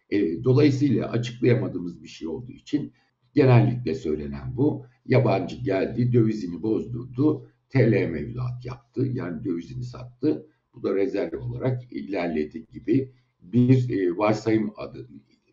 E, 0.09 0.43
dolayısıyla 0.43 1.09
açıklayamadığımız 1.09 2.03
bir 2.03 2.07
şey 2.07 2.27
olduğu 2.27 2.51
için 2.51 2.93
genellikle 3.33 3.95
söylenen 3.95 4.57
bu. 4.57 4.85
Yabancı 5.05 5.55
geldi, 5.55 6.13
dövizini 6.13 6.61
bozdurdu, 6.61 7.49
TL 7.69 8.09
mevduat 8.09 8.65
yaptı. 8.65 9.05
Yani 9.13 9.43
dövizini 9.43 9.83
sattı. 9.83 10.47
Bu 10.73 10.83
da 10.83 10.95
rezerv 10.95 11.41
olarak 11.41 11.91
ilerledi 11.91 12.65
gibi 12.73 13.11
bir 13.41 13.89
e, 13.89 14.17
varsayım 14.17 14.73
adı 14.77 15.07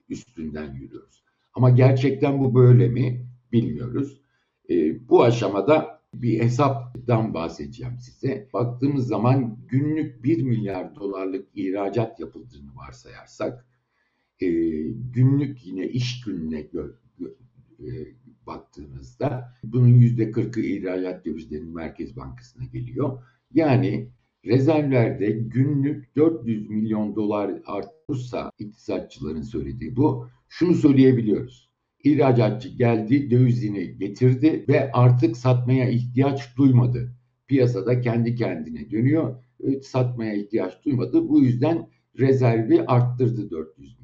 üstünden 0.09 0.75
yürüyoruz. 0.75 1.25
Ama 1.55 1.71
gerçekten 1.71 2.41
bu 2.41 2.55
böyle 2.55 2.89
mi 2.89 3.27
bilmiyoruz. 3.53 4.21
E, 4.71 5.09
bu 5.09 5.23
aşamada 5.23 6.01
bir 6.15 6.41
hesaptan 6.41 7.35
bahsedeceğim 7.35 7.99
size. 7.99 8.49
Baktığımız 8.53 9.07
zaman 9.07 9.59
günlük 9.69 10.25
1 10.25 10.43
milyar 10.43 10.97
dolarlık 10.97 11.49
ihracat 11.55 12.21
yapıldığını 12.21 12.77
varsayarsak 12.77 13.67
e, 14.41 14.49
günlük 14.91 15.67
yine 15.67 15.89
iş 15.89 16.21
gününe 16.21 16.61
gö, 16.61 16.93
gö, 17.19 17.29
e, 17.81 17.91
baktığınızda 18.47 19.53
bunun 19.65 19.89
%40'ı 19.89 20.63
ihracat 20.63 21.25
dövizlerinin 21.25 21.75
Merkez 21.75 22.17
Bankası'na 22.17 22.65
geliyor. 22.65 23.23
Yani 23.55 24.11
rezervlerde 24.47 25.31
günlük 25.31 26.17
400 26.17 26.71
milyon 26.71 27.17
dolar 27.17 27.53
artırsa 27.67 28.51
iktisatçıların 28.59 29.43
söylediği 29.43 29.97
bu. 29.97 30.29
Şunu 30.49 30.75
söyleyebiliyoruz. 30.75 31.71
İhracatçı 32.05 32.69
geldi, 32.69 33.31
dövizini 33.31 33.99
getirdi 33.99 34.65
ve 34.69 34.93
artık 34.93 35.37
satmaya 35.37 35.89
ihtiyaç 35.91 36.57
duymadı. 36.57 37.17
Piyasada 37.47 38.01
kendi 38.01 38.35
kendine 38.35 38.91
dönüyor. 38.91 39.45
Satmaya 39.83 40.35
ihtiyaç 40.35 40.85
duymadı. 40.85 41.29
Bu 41.29 41.41
yüzden 41.41 41.89
rezervi 42.19 42.83
arttırdı 42.83 43.51
400 43.51 44.01
milyon. 44.01 44.04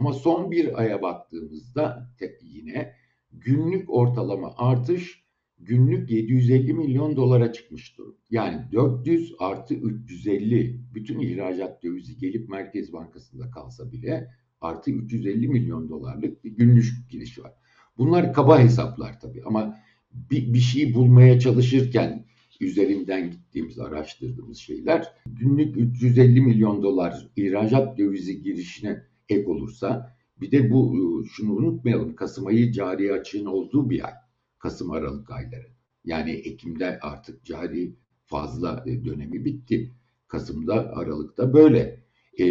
Ama 0.00 0.12
son 0.12 0.50
bir 0.50 0.80
aya 0.80 1.02
baktığımızda 1.02 2.10
yine 2.42 2.94
günlük 3.32 3.90
ortalama 3.90 4.54
artış 4.56 5.24
günlük 5.58 6.10
750 6.10 6.74
milyon 6.74 7.16
dolara 7.16 7.52
çıkmış 7.52 7.98
durum. 7.98 8.16
Yani 8.30 8.72
400 8.72 9.34
artı 9.38 9.74
350 9.74 10.80
bütün 10.94 11.20
ihracat 11.20 11.82
dövizi 11.82 12.18
gelip 12.18 12.48
Merkez 12.48 12.92
Bankası'nda 12.92 13.50
kalsa 13.50 13.92
bile 13.92 14.30
artı 14.60 14.90
350 14.90 15.48
milyon 15.48 15.88
dolarlık 15.88 16.44
bir 16.44 16.50
günlük 16.50 17.10
giriş 17.10 17.38
var. 17.38 17.52
Bunlar 17.98 18.32
kaba 18.32 18.60
hesaplar 18.60 19.20
tabii 19.20 19.42
ama 19.44 19.76
bir, 20.12 20.54
bir 20.54 20.60
şeyi 20.60 20.94
bulmaya 20.94 21.40
çalışırken 21.40 22.24
üzerinden 22.60 23.30
gittiğimiz, 23.30 23.78
araştırdığımız 23.78 24.58
şeyler 24.58 25.12
günlük 25.26 25.76
350 25.76 26.40
milyon 26.40 26.82
dolar 26.82 27.28
ihracat 27.36 27.98
dövizi 27.98 28.42
girişine 28.42 29.09
ek 29.30 29.46
olursa 29.46 30.16
bir 30.40 30.50
de 30.50 30.70
bu 30.70 31.24
şunu 31.32 31.52
unutmayalım 31.52 32.14
Kasım 32.14 32.46
ayı 32.46 32.72
cari 32.72 33.12
açığın 33.12 33.44
olduğu 33.44 33.90
bir 33.90 34.06
ay. 34.06 34.12
Kasım 34.58 34.90
Aralık 34.90 35.30
ayları. 35.30 35.66
Yani 36.04 36.30
Ekim'de 36.30 36.98
artık 37.00 37.44
cari 37.44 37.96
fazla 38.24 38.84
e, 38.86 39.04
dönemi 39.04 39.44
bitti. 39.44 39.94
Kasım'da 40.28 40.74
Aralık'ta 40.96 41.52
böyle. 41.52 42.04
E, 42.38 42.46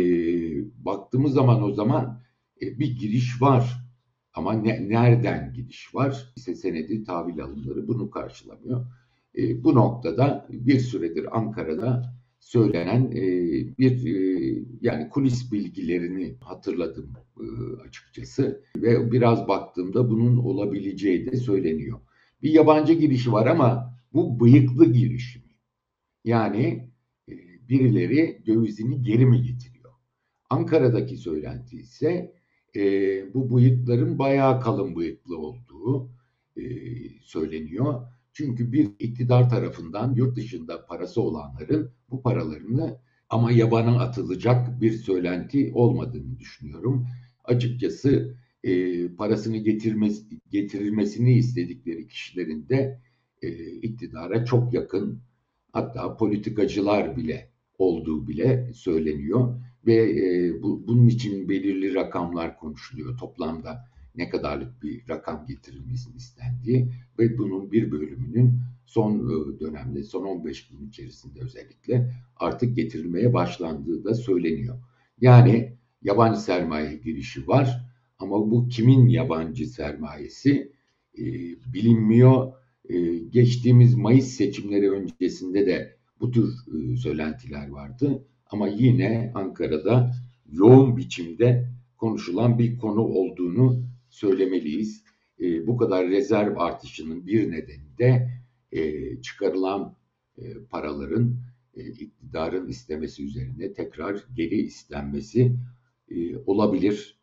baktığımız 0.86 1.34
zaman 1.34 1.64
o 1.64 1.74
zaman 1.74 2.22
e, 2.62 2.80
bir 2.80 2.98
giriş 3.00 3.42
var. 3.42 3.90
Ama 4.34 4.54
ne, 4.54 4.90
nereden 4.90 5.54
gidiş 5.54 5.96
var? 5.96 6.34
İşte 6.38 6.56
senedi 6.56 7.04
tahvil 7.04 7.44
alımları 7.44 7.88
bunu 7.88 8.10
karşılamıyor. 8.10 8.86
E, 9.38 9.64
bu 9.64 9.76
noktada 9.76 10.48
bir 10.50 10.80
süredir 10.80 11.38
Ankara'da 11.38 12.19
söylenen 12.40 13.12
e, 13.12 13.22
bir 13.78 14.16
e, 14.16 14.64
yani 14.82 15.10
kulis 15.10 15.52
bilgilerini 15.52 16.36
hatırladım 16.42 17.14
e, 17.38 17.46
açıkçası 17.88 18.64
ve 18.78 19.12
biraz 19.12 19.48
baktığımda 19.48 20.10
bunun 20.10 20.38
olabileceği 20.38 21.32
de 21.32 21.38
söyleniyor. 21.38 22.00
Bir 22.42 22.52
yabancı 22.52 22.94
girişi 22.94 23.32
var 23.32 23.48
ama 23.48 24.00
bu 24.14 24.40
bıyıklı 24.40 24.94
girişim. 24.94 25.42
Yani 26.26 26.90
e, 27.30 27.34
birileri 27.70 28.44
dövizini 28.46 29.02
geri 29.02 29.26
mi 29.26 29.42
getiriyor? 29.42 29.94
Ankara'daki 30.50 31.18
söylenti 31.18 31.78
ise 31.78 32.36
e, 32.76 32.82
bu 33.34 33.56
bıyıkların 33.56 34.20
bayağı 34.20 34.62
kalın 34.62 34.96
bıyıklı 34.96 35.38
olduğu 35.38 36.10
e, 36.58 36.62
söyleniyor. 37.22 38.02
Çünkü 38.40 38.72
bir 38.72 38.90
iktidar 39.00 39.50
tarafından 39.50 40.14
yurt 40.14 40.36
dışında 40.38 40.86
parası 40.86 41.22
olanların 41.22 41.92
bu 42.10 42.22
paralarını 42.22 42.98
ama 43.30 43.52
yabana 43.52 44.00
atılacak 44.00 44.82
bir 44.82 44.92
söylenti 44.92 45.72
olmadığını 45.74 46.40
düşünüyorum. 46.40 47.08
Açıkçası 47.44 48.38
e, 48.64 49.08
parasını 49.16 49.58
getirmesi, 49.58 50.24
getirilmesini 50.50 51.34
istedikleri 51.34 52.08
kişilerin 52.08 52.70
de 52.70 53.02
e, 53.42 53.72
iktidara 53.72 54.46
çok 54.46 54.74
yakın 54.74 55.22
hatta 55.72 56.18
politikacılar 56.18 57.18
bile 57.18 57.52
olduğu 57.78 58.28
bile 58.28 58.72
söyleniyor 58.74 59.62
ve 59.86 59.96
e, 59.96 60.54
bu, 60.64 60.88
bunun 60.88 61.08
için 61.08 61.50
belirli 61.50 61.94
rakamlar 61.94 62.58
konuşuluyor 62.58 63.18
toplamda 63.18 63.90
ne 64.20 64.30
kadarlık 64.30 64.84
bir 64.84 65.10
rakam 65.10 65.46
getirilmesini 65.48 66.16
istendiği 66.16 66.92
ve 67.20 67.38
bunun 67.38 67.72
bir 67.72 67.92
bölümünün 67.92 68.60
son 68.86 69.16
e, 69.20 69.60
dönemde, 69.60 70.04
son 70.04 70.26
15 70.26 70.68
gün 70.68 70.88
içerisinde 70.88 71.40
özellikle 71.42 72.14
artık 72.36 72.76
getirilmeye 72.76 73.34
başlandığı 73.34 74.04
da 74.04 74.14
söyleniyor. 74.14 74.80
Yani 75.22 75.74
yabancı 76.02 76.40
sermaye 76.40 76.96
girişi 76.98 77.48
var 77.48 77.86
ama 78.20 78.52
bu 78.52 78.68
kimin 78.68 79.08
yabancı 79.08 79.68
sermayesi 79.68 80.72
e, 81.18 81.24
bilinmiyor. 81.74 82.54
E, 82.90 83.18
geçtiğimiz 83.18 83.96
Mayıs 83.96 84.28
seçimleri 84.28 84.92
öncesinde 84.92 85.66
de 85.66 85.98
bu 86.20 86.32
tür 86.32 86.50
e, 86.50 86.98
söylentiler 86.98 87.70
vardı. 87.70 88.26
Ama 88.50 88.68
yine 88.68 89.32
Ankara'da 89.36 90.12
yoğun 90.52 90.98
biçimde 90.98 91.70
konuşulan 91.98 92.60
bir 92.60 92.78
konu 92.78 93.02
olduğunu 93.02 93.84
söylemeliyiz. 94.20 95.04
E, 95.40 95.68
bu 95.68 95.78
kadar 95.78 96.10
rezerv 96.10 96.58
artışının 96.58 97.28
bir 97.28 97.52
nedeni 97.52 97.98
de 97.98 98.30
e, 98.72 99.22
çıkarılan 99.22 99.96
e, 100.38 100.54
paraların 100.70 101.36
e, 101.76 101.88
iktidarın 101.88 102.68
istemesi 102.68 103.26
üzerine 103.26 103.74
tekrar 103.74 104.24
geri 104.36 104.62
istenmesi 104.62 105.56
e, 106.12 106.38
olabilir. 106.38 107.20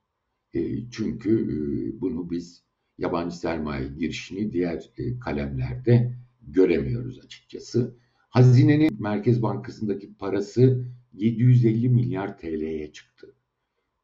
E, 0.54 0.90
çünkü 0.90 1.30
e, 1.44 1.56
bunu 2.00 2.30
biz 2.30 2.62
yabancı 2.98 3.38
sermaye 3.38 3.88
girişini 3.98 4.52
diğer 4.52 4.90
e, 4.98 5.18
kalemlerde 5.18 6.14
göremiyoruz 6.42 7.18
açıkçası. 7.24 7.96
Hazinenin 8.28 9.02
Merkez 9.02 9.42
Bankası'ndaki 9.42 10.14
parası 10.14 10.84
750 11.12 11.88
milyar 11.88 12.38
TL'ye 12.38 12.92
çıktı. 12.92 13.34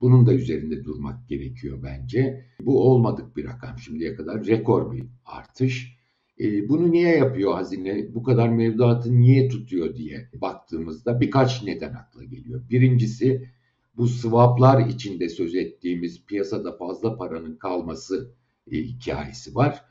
Bunun 0.03 0.27
da 0.27 0.35
üzerinde 0.35 0.85
durmak 0.85 1.29
gerekiyor 1.29 1.79
bence. 1.83 2.47
Bu 2.61 2.91
olmadık 2.91 3.37
bir 3.37 3.45
rakam 3.45 3.79
şimdiye 3.79 4.15
kadar. 4.15 4.47
Rekor 4.47 4.93
bir 4.93 5.05
artış. 5.25 5.97
E, 6.41 6.69
bunu 6.69 6.93
niye 6.93 7.17
yapıyor 7.17 7.55
hazine? 7.55 8.15
Bu 8.15 8.23
kadar 8.23 8.49
mevduatı 8.49 9.21
niye 9.21 9.49
tutuyor 9.49 9.97
diye 9.97 10.31
baktığımızda 10.35 11.21
birkaç 11.21 11.63
neden 11.63 11.95
akla 11.95 12.25
geliyor. 12.25 12.69
Birincisi 12.71 13.49
bu 13.97 14.09
swaplar 14.09 14.87
içinde 14.87 15.29
söz 15.29 15.55
ettiğimiz 15.55 16.27
piyasada 16.27 16.77
fazla 16.77 17.17
paranın 17.17 17.57
kalması 17.57 18.35
e, 18.73 18.77
hikayesi 18.77 19.55
var. 19.55 19.85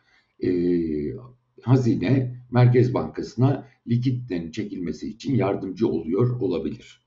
E, 0.43 0.49
hazine 1.61 2.41
Merkez 2.51 2.93
Bankası'na 2.93 3.67
likiditenin 3.87 4.51
çekilmesi 4.51 5.09
için 5.09 5.35
yardımcı 5.35 5.87
oluyor 5.87 6.39
olabilir. 6.39 7.01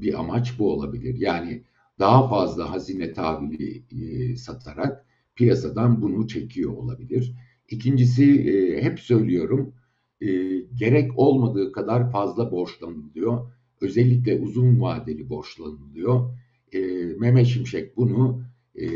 Bir 0.00 0.20
amaç 0.20 0.58
bu 0.58 0.72
olabilir. 0.72 1.14
Yani 1.18 1.64
daha 1.98 2.28
fazla 2.28 2.70
hazine 2.70 3.12
tahvili 3.12 3.82
e, 3.90 4.36
satarak 4.36 5.06
piyasadan 5.34 6.02
bunu 6.02 6.28
çekiyor 6.28 6.72
olabilir. 6.72 7.34
İkincisi 7.68 8.40
e, 8.40 8.82
hep 8.82 9.00
söylüyorum 9.00 9.74
e, 10.20 10.26
gerek 10.74 11.18
olmadığı 11.18 11.72
kadar 11.72 12.10
fazla 12.10 12.50
borçlanılıyor. 12.50 13.50
Özellikle 13.80 14.40
uzun 14.40 14.80
vadeli 14.80 15.28
borçlanılıyor. 15.28 16.30
E, 16.72 16.80
Mehmet 17.18 17.46
Şimşek 17.46 17.96
bunu 17.96 18.44
e, 18.74 18.86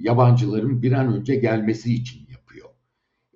yabancıların 0.00 0.82
bir 0.82 0.92
an 0.92 1.14
önce 1.14 1.34
gelmesi 1.34 1.94
için 1.94 2.20
yapıyor. 2.32 2.68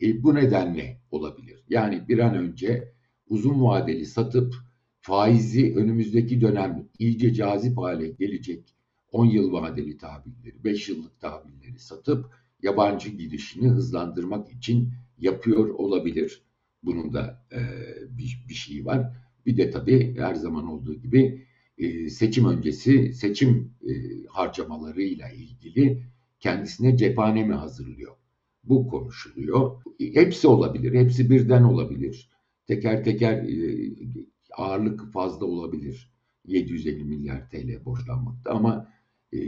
E, 0.02 0.22
bu 0.22 0.34
nedenle 0.34 1.00
olabilir. 1.10 1.64
Yani 1.68 2.08
bir 2.08 2.18
an 2.18 2.34
önce 2.34 2.92
uzun 3.28 3.62
vadeli 3.62 4.06
satıp 4.06 4.54
faizi 5.00 5.74
önümüzdeki 5.76 6.40
dönem 6.40 6.88
iyice 6.98 7.34
cazip 7.34 7.78
hale 7.78 8.08
gelecek 8.08 8.77
10 9.12 9.24
yıl 9.24 9.52
vadeli 9.52 9.98
tahvilleri, 9.98 10.64
5 10.64 10.88
yıllık 10.88 11.20
tahvilleri 11.20 11.78
satıp 11.78 12.26
yabancı 12.62 13.10
girişini 13.10 13.68
hızlandırmak 13.68 14.52
için 14.52 14.92
yapıyor 15.18 15.68
olabilir. 15.68 16.42
Bunun 16.82 17.12
da 17.12 17.46
e, 17.52 17.60
bir, 18.18 18.44
bir 18.48 18.54
şey 18.54 18.86
var. 18.86 19.12
Bir 19.46 19.56
de 19.56 19.70
tabii 19.70 20.16
her 20.18 20.34
zaman 20.34 20.66
olduğu 20.66 20.94
gibi 20.94 21.46
e, 21.78 22.10
seçim 22.10 22.48
öncesi 22.48 23.14
seçim 23.14 23.72
e, 23.82 23.92
harcamalarıyla 24.28 25.28
ilgili 25.28 26.02
kendisine 26.40 26.96
cephane 26.96 27.44
mi 27.44 27.54
hazırlıyor? 27.54 28.16
Bu 28.64 28.88
konuşuluyor. 28.88 29.82
Hepsi 29.98 30.48
olabilir, 30.48 30.94
hepsi 30.94 31.30
birden 31.30 31.62
olabilir. 31.62 32.30
Teker 32.66 33.04
teker 33.04 33.42
e, 33.42 33.92
ağırlık 34.56 35.12
fazla 35.12 35.46
olabilir. 35.46 36.12
750 36.44 37.04
milyar 37.04 37.50
TL 37.50 37.84
borçlanmakta 37.84 38.50
ama 38.50 38.88
e, 39.32 39.38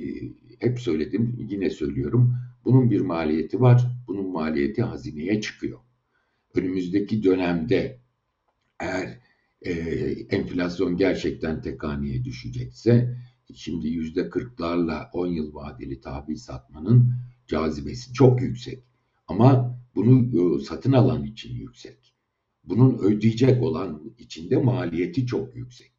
hep 0.58 0.80
söyledim, 0.80 1.36
yine 1.50 1.70
söylüyorum. 1.70 2.36
Bunun 2.64 2.90
bir 2.90 3.00
maliyeti 3.00 3.60
var. 3.60 3.86
Bunun 4.06 4.32
maliyeti 4.32 4.82
hazineye 4.82 5.40
çıkıyor. 5.40 5.78
Önümüzdeki 6.54 7.22
dönemde 7.22 8.00
eğer 8.80 9.18
e, 9.62 9.72
enflasyon 10.30 10.96
gerçekten 10.96 11.62
tek 11.62 11.84
haneye 11.84 12.24
düşecekse 12.24 13.16
şimdi 13.54 13.88
yüzde 13.88 14.30
kırklarla 14.30 15.10
10 15.12 15.26
yıl 15.26 15.54
vadeli 15.54 16.00
tahvil 16.00 16.36
satmanın 16.36 17.14
cazibesi 17.46 18.12
çok 18.12 18.42
yüksek. 18.42 18.84
Ama 19.26 19.78
bunu 19.94 20.56
e, 20.58 20.64
satın 20.64 20.92
alan 20.92 21.24
için 21.24 21.54
yüksek. 21.54 22.14
Bunun 22.64 22.98
ödeyecek 22.98 23.62
olan 23.62 24.14
içinde 24.18 24.56
maliyeti 24.56 25.26
çok 25.26 25.56
yüksek. 25.56 25.92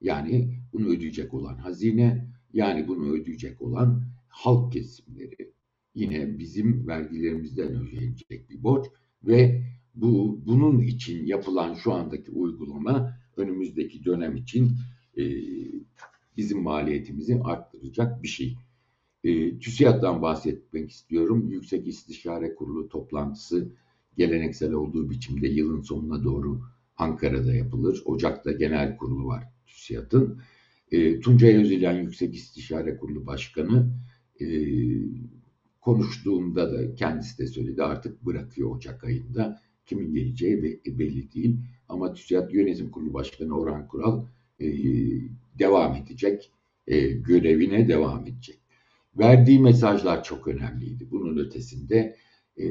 Yani 0.00 0.60
bunu 0.72 0.88
ödeyecek 0.88 1.34
olan 1.34 1.56
hazine, 1.56 2.28
yani 2.52 2.88
bunu 2.88 3.12
ödeyecek 3.12 3.62
olan 3.62 4.02
halk 4.28 4.72
kesimleri. 4.72 5.52
Yine 5.94 6.38
bizim 6.38 6.86
vergilerimizden 6.86 7.68
ödenecek 7.68 8.50
bir 8.50 8.62
borç 8.62 8.86
ve 9.24 9.62
bu 9.94 10.40
bunun 10.46 10.78
için 10.78 11.26
yapılan 11.26 11.74
şu 11.74 11.92
andaki 11.92 12.30
uygulama 12.30 13.18
önümüzdeki 13.36 14.04
dönem 14.04 14.36
için 14.36 14.72
e, 15.18 15.24
bizim 16.36 16.62
maliyetimizi 16.62 17.40
arttıracak 17.44 18.22
bir 18.22 18.28
şey. 18.28 18.56
E, 19.24 19.58
TÜSİAD'dan 19.58 20.22
bahsetmek 20.22 20.90
istiyorum. 20.90 21.50
Yüksek 21.50 21.86
İstişare 21.86 22.54
Kurulu 22.54 22.88
toplantısı 22.88 23.72
geleneksel 24.16 24.72
olduğu 24.72 25.10
biçimde 25.10 25.48
yılın 25.48 25.82
sonuna 25.82 26.24
doğru 26.24 26.60
Ankara'da 26.96 27.54
yapılır. 27.54 28.02
Ocak'ta 28.04 28.52
genel 28.52 28.96
kurulu 28.96 29.26
var 29.26 29.44
TÜSİAD'ın. 29.66 30.40
E, 30.90 31.20
Tuncay 31.20 31.56
Özilhan 31.56 31.92
Yüksek 31.92 32.34
İstişare 32.34 32.96
Kurulu 32.96 33.26
Başkanı 33.26 33.90
e, 34.40 34.46
konuştuğumda 35.80 36.72
da 36.72 36.94
kendisi 36.94 37.38
de 37.38 37.46
söyledi 37.46 37.82
artık 37.82 38.26
bırakıyor 38.26 38.76
Ocak 38.76 39.04
ayında. 39.04 39.60
Kimin 39.86 40.14
geleceği 40.14 40.62
belli 40.86 41.32
değil. 41.32 41.60
Ama 41.88 42.14
TÜSİAD 42.14 42.50
Yönetim 42.50 42.90
Kurulu 42.90 43.14
Başkanı 43.14 43.58
Orhan 43.58 43.88
Kural 43.88 44.24
e, 44.60 44.66
devam 45.58 45.96
edecek. 45.96 46.52
E, 46.86 47.08
görevine 47.08 47.88
devam 47.88 48.26
edecek. 48.26 48.60
Verdiği 49.18 49.58
mesajlar 49.58 50.24
çok 50.24 50.48
önemliydi. 50.48 51.10
Bunun 51.10 51.36
ötesinde 51.36 52.16
e, 52.56 52.66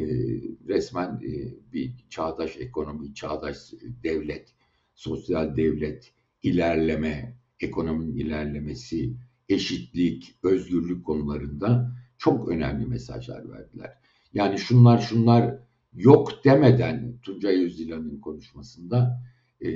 resmen 0.68 1.22
e, 1.26 1.54
bir 1.74 1.94
çağdaş 2.10 2.58
ekonomi, 2.58 3.14
çağdaş 3.14 3.58
devlet, 4.04 4.54
sosyal 4.96 5.58
devlet, 5.58 6.14
ilerleme, 6.44 7.39
ekonominin 7.60 8.16
ilerlemesi, 8.16 9.14
eşitlik, 9.50 10.36
özgürlük 10.44 11.06
konularında 11.06 11.96
çok 12.18 12.50
önemli 12.50 12.86
mesajlar 12.86 13.50
verdiler. 13.50 13.94
Yani 14.34 14.60
şunlar 14.60 15.00
şunlar 15.00 15.60
yok 15.94 16.46
demeden 16.46 17.18
Tuncay 17.22 17.66
Özdilan'ın 17.66 18.20
konuşmasında 18.20 19.22
e, 19.66 19.70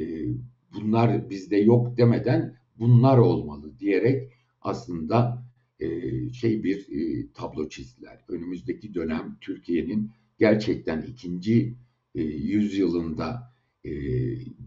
bunlar 0.74 1.30
bizde 1.30 1.58
yok 1.58 1.98
demeden 1.98 2.58
bunlar 2.80 3.17
olmalı 3.17 3.80
diyerek 3.80 4.32
aslında 4.62 5.43
e, 5.80 5.89
şey 6.34 6.63
bir 6.63 6.88
e, 6.89 7.32
tablo 7.34 7.69
çizdiler. 7.69 8.19
Önümüzdeki 8.30 8.93
dönem 8.93 9.38
Türkiye'nin 9.41 10.12
gerçekten 10.39 11.02
ikinci 11.02 11.76
e, 12.15 12.22
yüzyılında 12.24 13.53
e, 13.86 13.91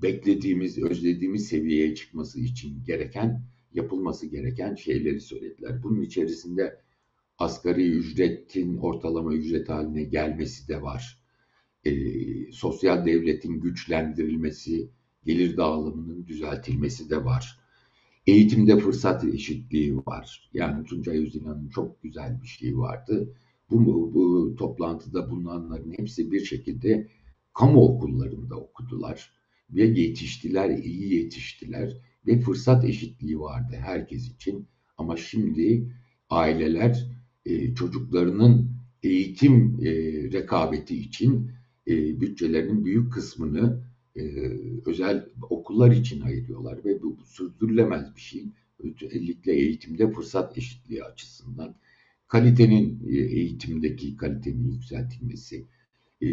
beklediğimiz, 0.03 0.79
özlediğimiz 0.79 1.49
seviyeye 1.49 1.95
çıkması 1.95 2.41
için 2.41 2.85
gereken, 2.85 3.43
yapılması 3.75 4.27
gereken 4.27 4.75
şeyleri 4.75 5.21
söylediler. 5.21 5.83
Bunun 5.83 6.03
içerisinde 6.03 6.81
asgari 7.39 7.89
ücretin 7.91 8.77
ortalama 8.77 9.35
ücret 9.35 9.69
haline 9.69 10.05
gelmesi 10.05 10.69
de 10.69 10.83
var. 10.83 11.19
E, 11.85 11.93
sosyal 12.53 13.07
devletin 13.07 13.61
güçlendirilmesi, 13.61 14.91
gelir 15.25 15.57
dağılımının 15.57 16.27
düzeltilmesi 16.27 17.11
de 17.11 17.25
var. 17.25 17.59
Eğitimde 18.27 18.79
fırsat 18.79 19.25
eşitliği 19.25 19.97
var. 19.97 20.51
Yani 20.55 20.85
Tuncay 20.85 21.19
Özilhan'ın 21.19 21.69
çok 21.69 22.03
güzel 22.03 22.43
bir 22.43 22.47
şeyi 22.47 22.79
vardı. 22.79 23.35
Bu, 23.71 24.15
bu 24.15 24.57
toplantıda 24.57 25.31
bulunanların 25.31 25.93
hepsi 25.99 26.33
bir 26.33 26.45
şekilde 26.45 27.09
kamu 27.59 27.81
okullarında 27.81 28.57
okudular 28.57 29.33
ve 29.71 29.85
yetiştiler, 29.85 30.79
iyi 30.79 31.15
yetiştiler 31.15 31.93
ve 32.27 32.41
fırsat 32.41 32.85
eşitliği 32.85 33.41
vardı 33.41 33.77
herkes 33.79 34.29
için. 34.29 34.67
Ama 34.99 35.17
şimdi 35.17 35.93
aileler 36.31 37.07
e, 37.47 37.75
çocuklarının 37.75 38.71
eğitim 39.03 39.79
e, 39.83 39.93
rekabeti 40.33 40.97
için 40.97 41.51
e, 41.89 42.21
bütçelerinin 42.21 42.85
büyük 42.85 43.13
kısmını 43.13 43.81
e, 44.17 44.23
özel 44.87 45.29
okullar 45.51 45.93
için 45.93 46.21
ayırıyorlar 46.21 46.85
ve 46.85 47.03
bu, 47.03 47.17
sürdürülemez 47.25 48.15
bir 48.17 48.21
şey. 48.21 48.47
Özellikle 48.79 49.53
eğitimde 49.53 50.11
fırsat 50.11 50.59
eşitliği 50.59 51.05
açısından 51.05 51.75
kalitenin 52.29 53.07
eğitimdeki 53.09 54.17
kalitenin 54.17 54.73
yükseltilmesi, 54.73 55.67
e, 56.21 56.29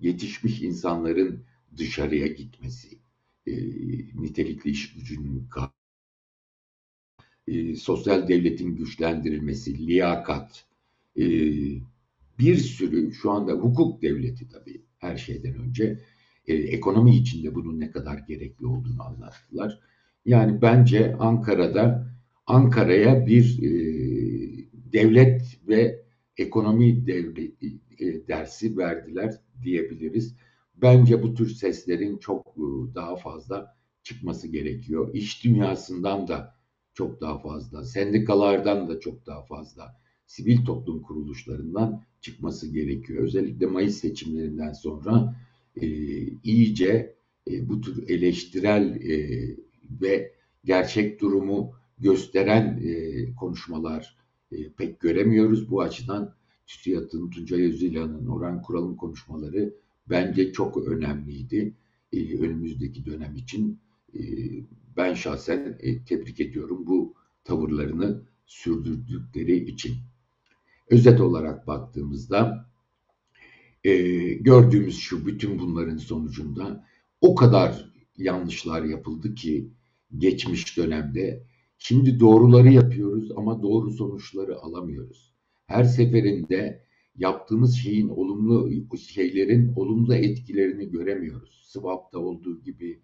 yetişmiş 0.00 0.62
insanların 0.62 1.44
dışarıya 1.76 2.26
gitmesi, 2.26 2.98
e, 3.46 3.52
nitelikli 4.14 4.70
iş 4.70 4.94
gücünün 4.94 5.48
e, 7.48 7.76
sosyal 7.76 8.28
devletin 8.28 8.76
güçlendirilmesi, 8.76 9.86
liyakat, 9.86 10.64
e, 11.16 11.24
bir 12.38 12.56
sürü 12.56 13.12
şu 13.14 13.30
anda 13.30 13.52
hukuk 13.52 14.02
devleti 14.02 14.48
tabii 14.48 14.82
her 14.98 15.16
şeyden 15.16 15.54
önce 15.54 16.00
e, 16.46 16.54
ekonomi 16.54 17.16
içinde 17.16 17.54
bunun 17.54 17.80
ne 17.80 17.90
kadar 17.90 18.18
gerekli 18.18 18.66
olduğunu 18.66 19.02
anlattılar. 19.02 19.80
Yani 20.24 20.62
bence 20.62 21.16
Ankara'da 21.16 22.16
Ankara'ya 22.46 23.26
bir 23.26 23.58
e, 23.62 23.70
devlet 24.92 25.58
ve 25.68 26.02
ekonomi 26.36 27.06
devleti 27.06 27.78
e, 28.00 28.28
dersi 28.28 28.76
verdiler 28.76 29.34
diyebiliriz. 29.62 30.34
Bence 30.76 31.22
bu 31.22 31.34
tür 31.34 31.48
seslerin 31.48 32.18
çok 32.18 32.46
e, 32.56 32.94
daha 32.94 33.16
fazla 33.16 33.76
çıkması 34.02 34.48
gerekiyor. 34.48 35.14
İş 35.14 35.44
dünyasından 35.44 36.28
da 36.28 36.54
çok 36.94 37.20
daha 37.20 37.38
fazla, 37.38 37.84
sendikalardan 37.84 38.88
da 38.88 39.00
çok 39.00 39.26
daha 39.26 39.42
fazla, 39.42 39.96
sivil 40.26 40.64
toplum 40.64 41.02
kuruluşlarından 41.02 42.02
çıkması 42.20 42.68
gerekiyor. 42.72 43.22
Özellikle 43.22 43.66
Mayıs 43.66 43.96
seçimlerinden 43.96 44.72
sonra 44.72 45.36
e, 45.80 45.86
iyice 46.26 47.16
e, 47.50 47.68
bu 47.68 47.80
tür 47.80 48.08
eleştirel 48.08 49.00
e, 49.00 49.40
ve 50.00 50.32
gerçek 50.64 51.20
durumu 51.20 51.72
gösteren 51.98 52.82
e, 52.84 53.34
konuşmalar 53.34 54.16
e, 54.52 54.72
pek 54.72 55.00
göremiyoruz. 55.00 55.70
Bu 55.70 55.82
açıdan 55.82 56.34
TÜSİAD'ın, 56.66 57.30
Tuncay 57.30 57.62
Özilhan'ın, 57.62 58.26
Orhan 58.26 58.62
Kural'ın 58.62 58.96
konuşmaları 58.96 59.74
bence 60.10 60.52
çok 60.52 60.76
önemliydi 60.76 61.74
e, 62.12 62.38
önümüzdeki 62.38 63.06
dönem 63.06 63.36
için. 63.36 63.80
E, 64.14 64.20
ben 64.96 65.14
şahsen 65.14 65.78
e, 65.80 66.04
tebrik 66.04 66.40
ediyorum 66.40 66.86
bu 66.86 67.14
tavırlarını 67.44 68.22
sürdürdükleri 68.46 69.56
için. 69.70 69.94
Özet 70.90 71.20
olarak 71.20 71.66
baktığımızda 71.66 72.70
e, 73.84 73.94
gördüğümüz 74.34 74.98
şu 74.98 75.26
bütün 75.26 75.58
bunların 75.58 75.96
sonucunda 75.96 76.84
o 77.20 77.34
kadar 77.34 77.92
yanlışlar 78.16 78.84
yapıldı 78.84 79.34
ki 79.34 79.70
geçmiş 80.18 80.76
dönemde 80.76 81.46
şimdi 81.78 82.20
doğruları 82.20 82.72
yapıyoruz 82.72 83.30
ama 83.36 83.62
doğru 83.62 83.90
sonuçları 83.90 84.58
alamıyoruz. 84.58 85.35
Her 85.66 85.84
seferinde 85.84 86.86
yaptığımız 87.16 87.76
şeyin 87.76 88.08
olumlu 88.08 88.70
şeylerin 88.96 89.72
olumlu 89.76 90.14
etkilerini 90.14 90.90
göremiyoruz. 90.90 91.62
Swap'ta 91.66 92.18
olduğu 92.18 92.62
gibi 92.62 93.00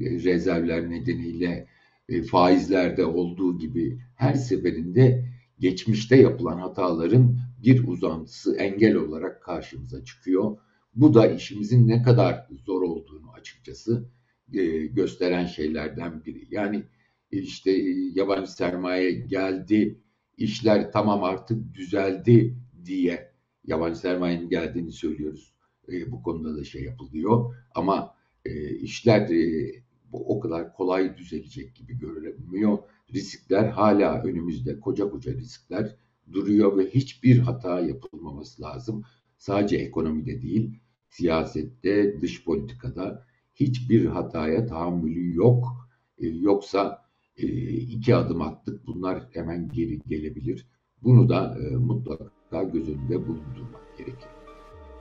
e, 0.00 0.10
rezervler 0.10 0.90
nedeniyle 0.90 1.68
e, 2.08 2.22
faizlerde 2.22 3.04
olduğu 3.04 3.58
gibi 3.58 3.98
her 4.16 4.34
seferinde 4.34 5.24
geçmişte 5.58 6.16
yapılan 6.16 6.58
hataların 6.58 7.38
bir 7.62 7.88
uzantısı 7.88 8.56
engel 8.56 8.96
olarak 8.96 9.42
karşımıza 9.42 10.04
çıkıyor. 10.04 10.56
Bu 10.94 11.14
da 11.14 11.26
işimizin 11.26 11.88
ne 11.88 12.02
kadar 12.02 12.46
zor 12.66 12.82
olduğunu 12.82 13.32
açıkçası 13.32 14.08
e, 14.52 14.86
gösteren 14.86 15.46
şeylerden 15.46 16.24
biri. 16.24 16.46
Yani 16.50 16.82
işte 17.30 17.70
yabancı 18.14 18.52
sermaye 18.52 19.12
geldi, 19.12 20.01
işler 20.36 20.92
tamam 20.92 21.24
artık 21.24 21.74
düzeldi 21.74 22.56
diye 22.84 23.32
yabancı 23.64 23.98
sermayenin 23.98 24.48
geldiğini 24.48 24.92
söylüyoruz. 24.92 25.52
E, 25.92 26.12
bu 26.12 26.22
konuda 26.22 26.56
da 26.56 26.64
şey 26.64 26.82
yapılıyor 26.82 27.54
ama 27.74 28.14
e, 28.44 28.70
işler 28.70 29.30
e, 29.30 29.72
bu 30.12 30.36
o 30.36 30.40
kadar 30.40 30.72
kolay 30.72 31.16
düzelecek 31.16 31.74
gibi 31.74 31.98
görünmüyor. 31.98 32.78
Riskler 33.14 33.68
hala 33.68 34.22
önümüzde 34.22 34.80
koca 34.80 35.10
koca 35.10 35.32
riskler 35.32 35.96
duruyor 36.32 36.78
ve 36.78 36.90
hiçbir 36.90 37.38
hata 37.38 37.80
yapılmaması 37.80 38.62
lazım. 38.62 39.04
Sadece 39.38 39.76
ekonomide 39.76 40.42
değil, 40.42 40.78
siyasette, 41.08 42.20
dış 42.20 42.44
politikada 42.44 43.26
hiçbir 43.54 44.06
hataya 44.06 44.66
tahammülü 44.66 45.34
yok. 45.34 45.88
E, 46.18 46.26
yoksa 46.26 47.01
iki 47.36 48.16
adım 48.16 48.42
attık 48.42 48.86
bunlar 48.86 49.28
hemen 49.32 49.68
geri 49.68 50.00
gelebilir. 50.08 50.66
Bunu 51.02 51.28
da 51.28 51.58
e, 51.58 51.76
mutlaka 51.76 52.62
göz 52.62 52.88
önünde 52.88 53.28
bulundurmak 53.28 53.98
gerekir. 53.98 54.28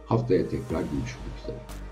Haftaya 0.06 0.50
tekrar 0.50 0.82
görüşmek 0.82 1.44
üzere. 1.44 1.91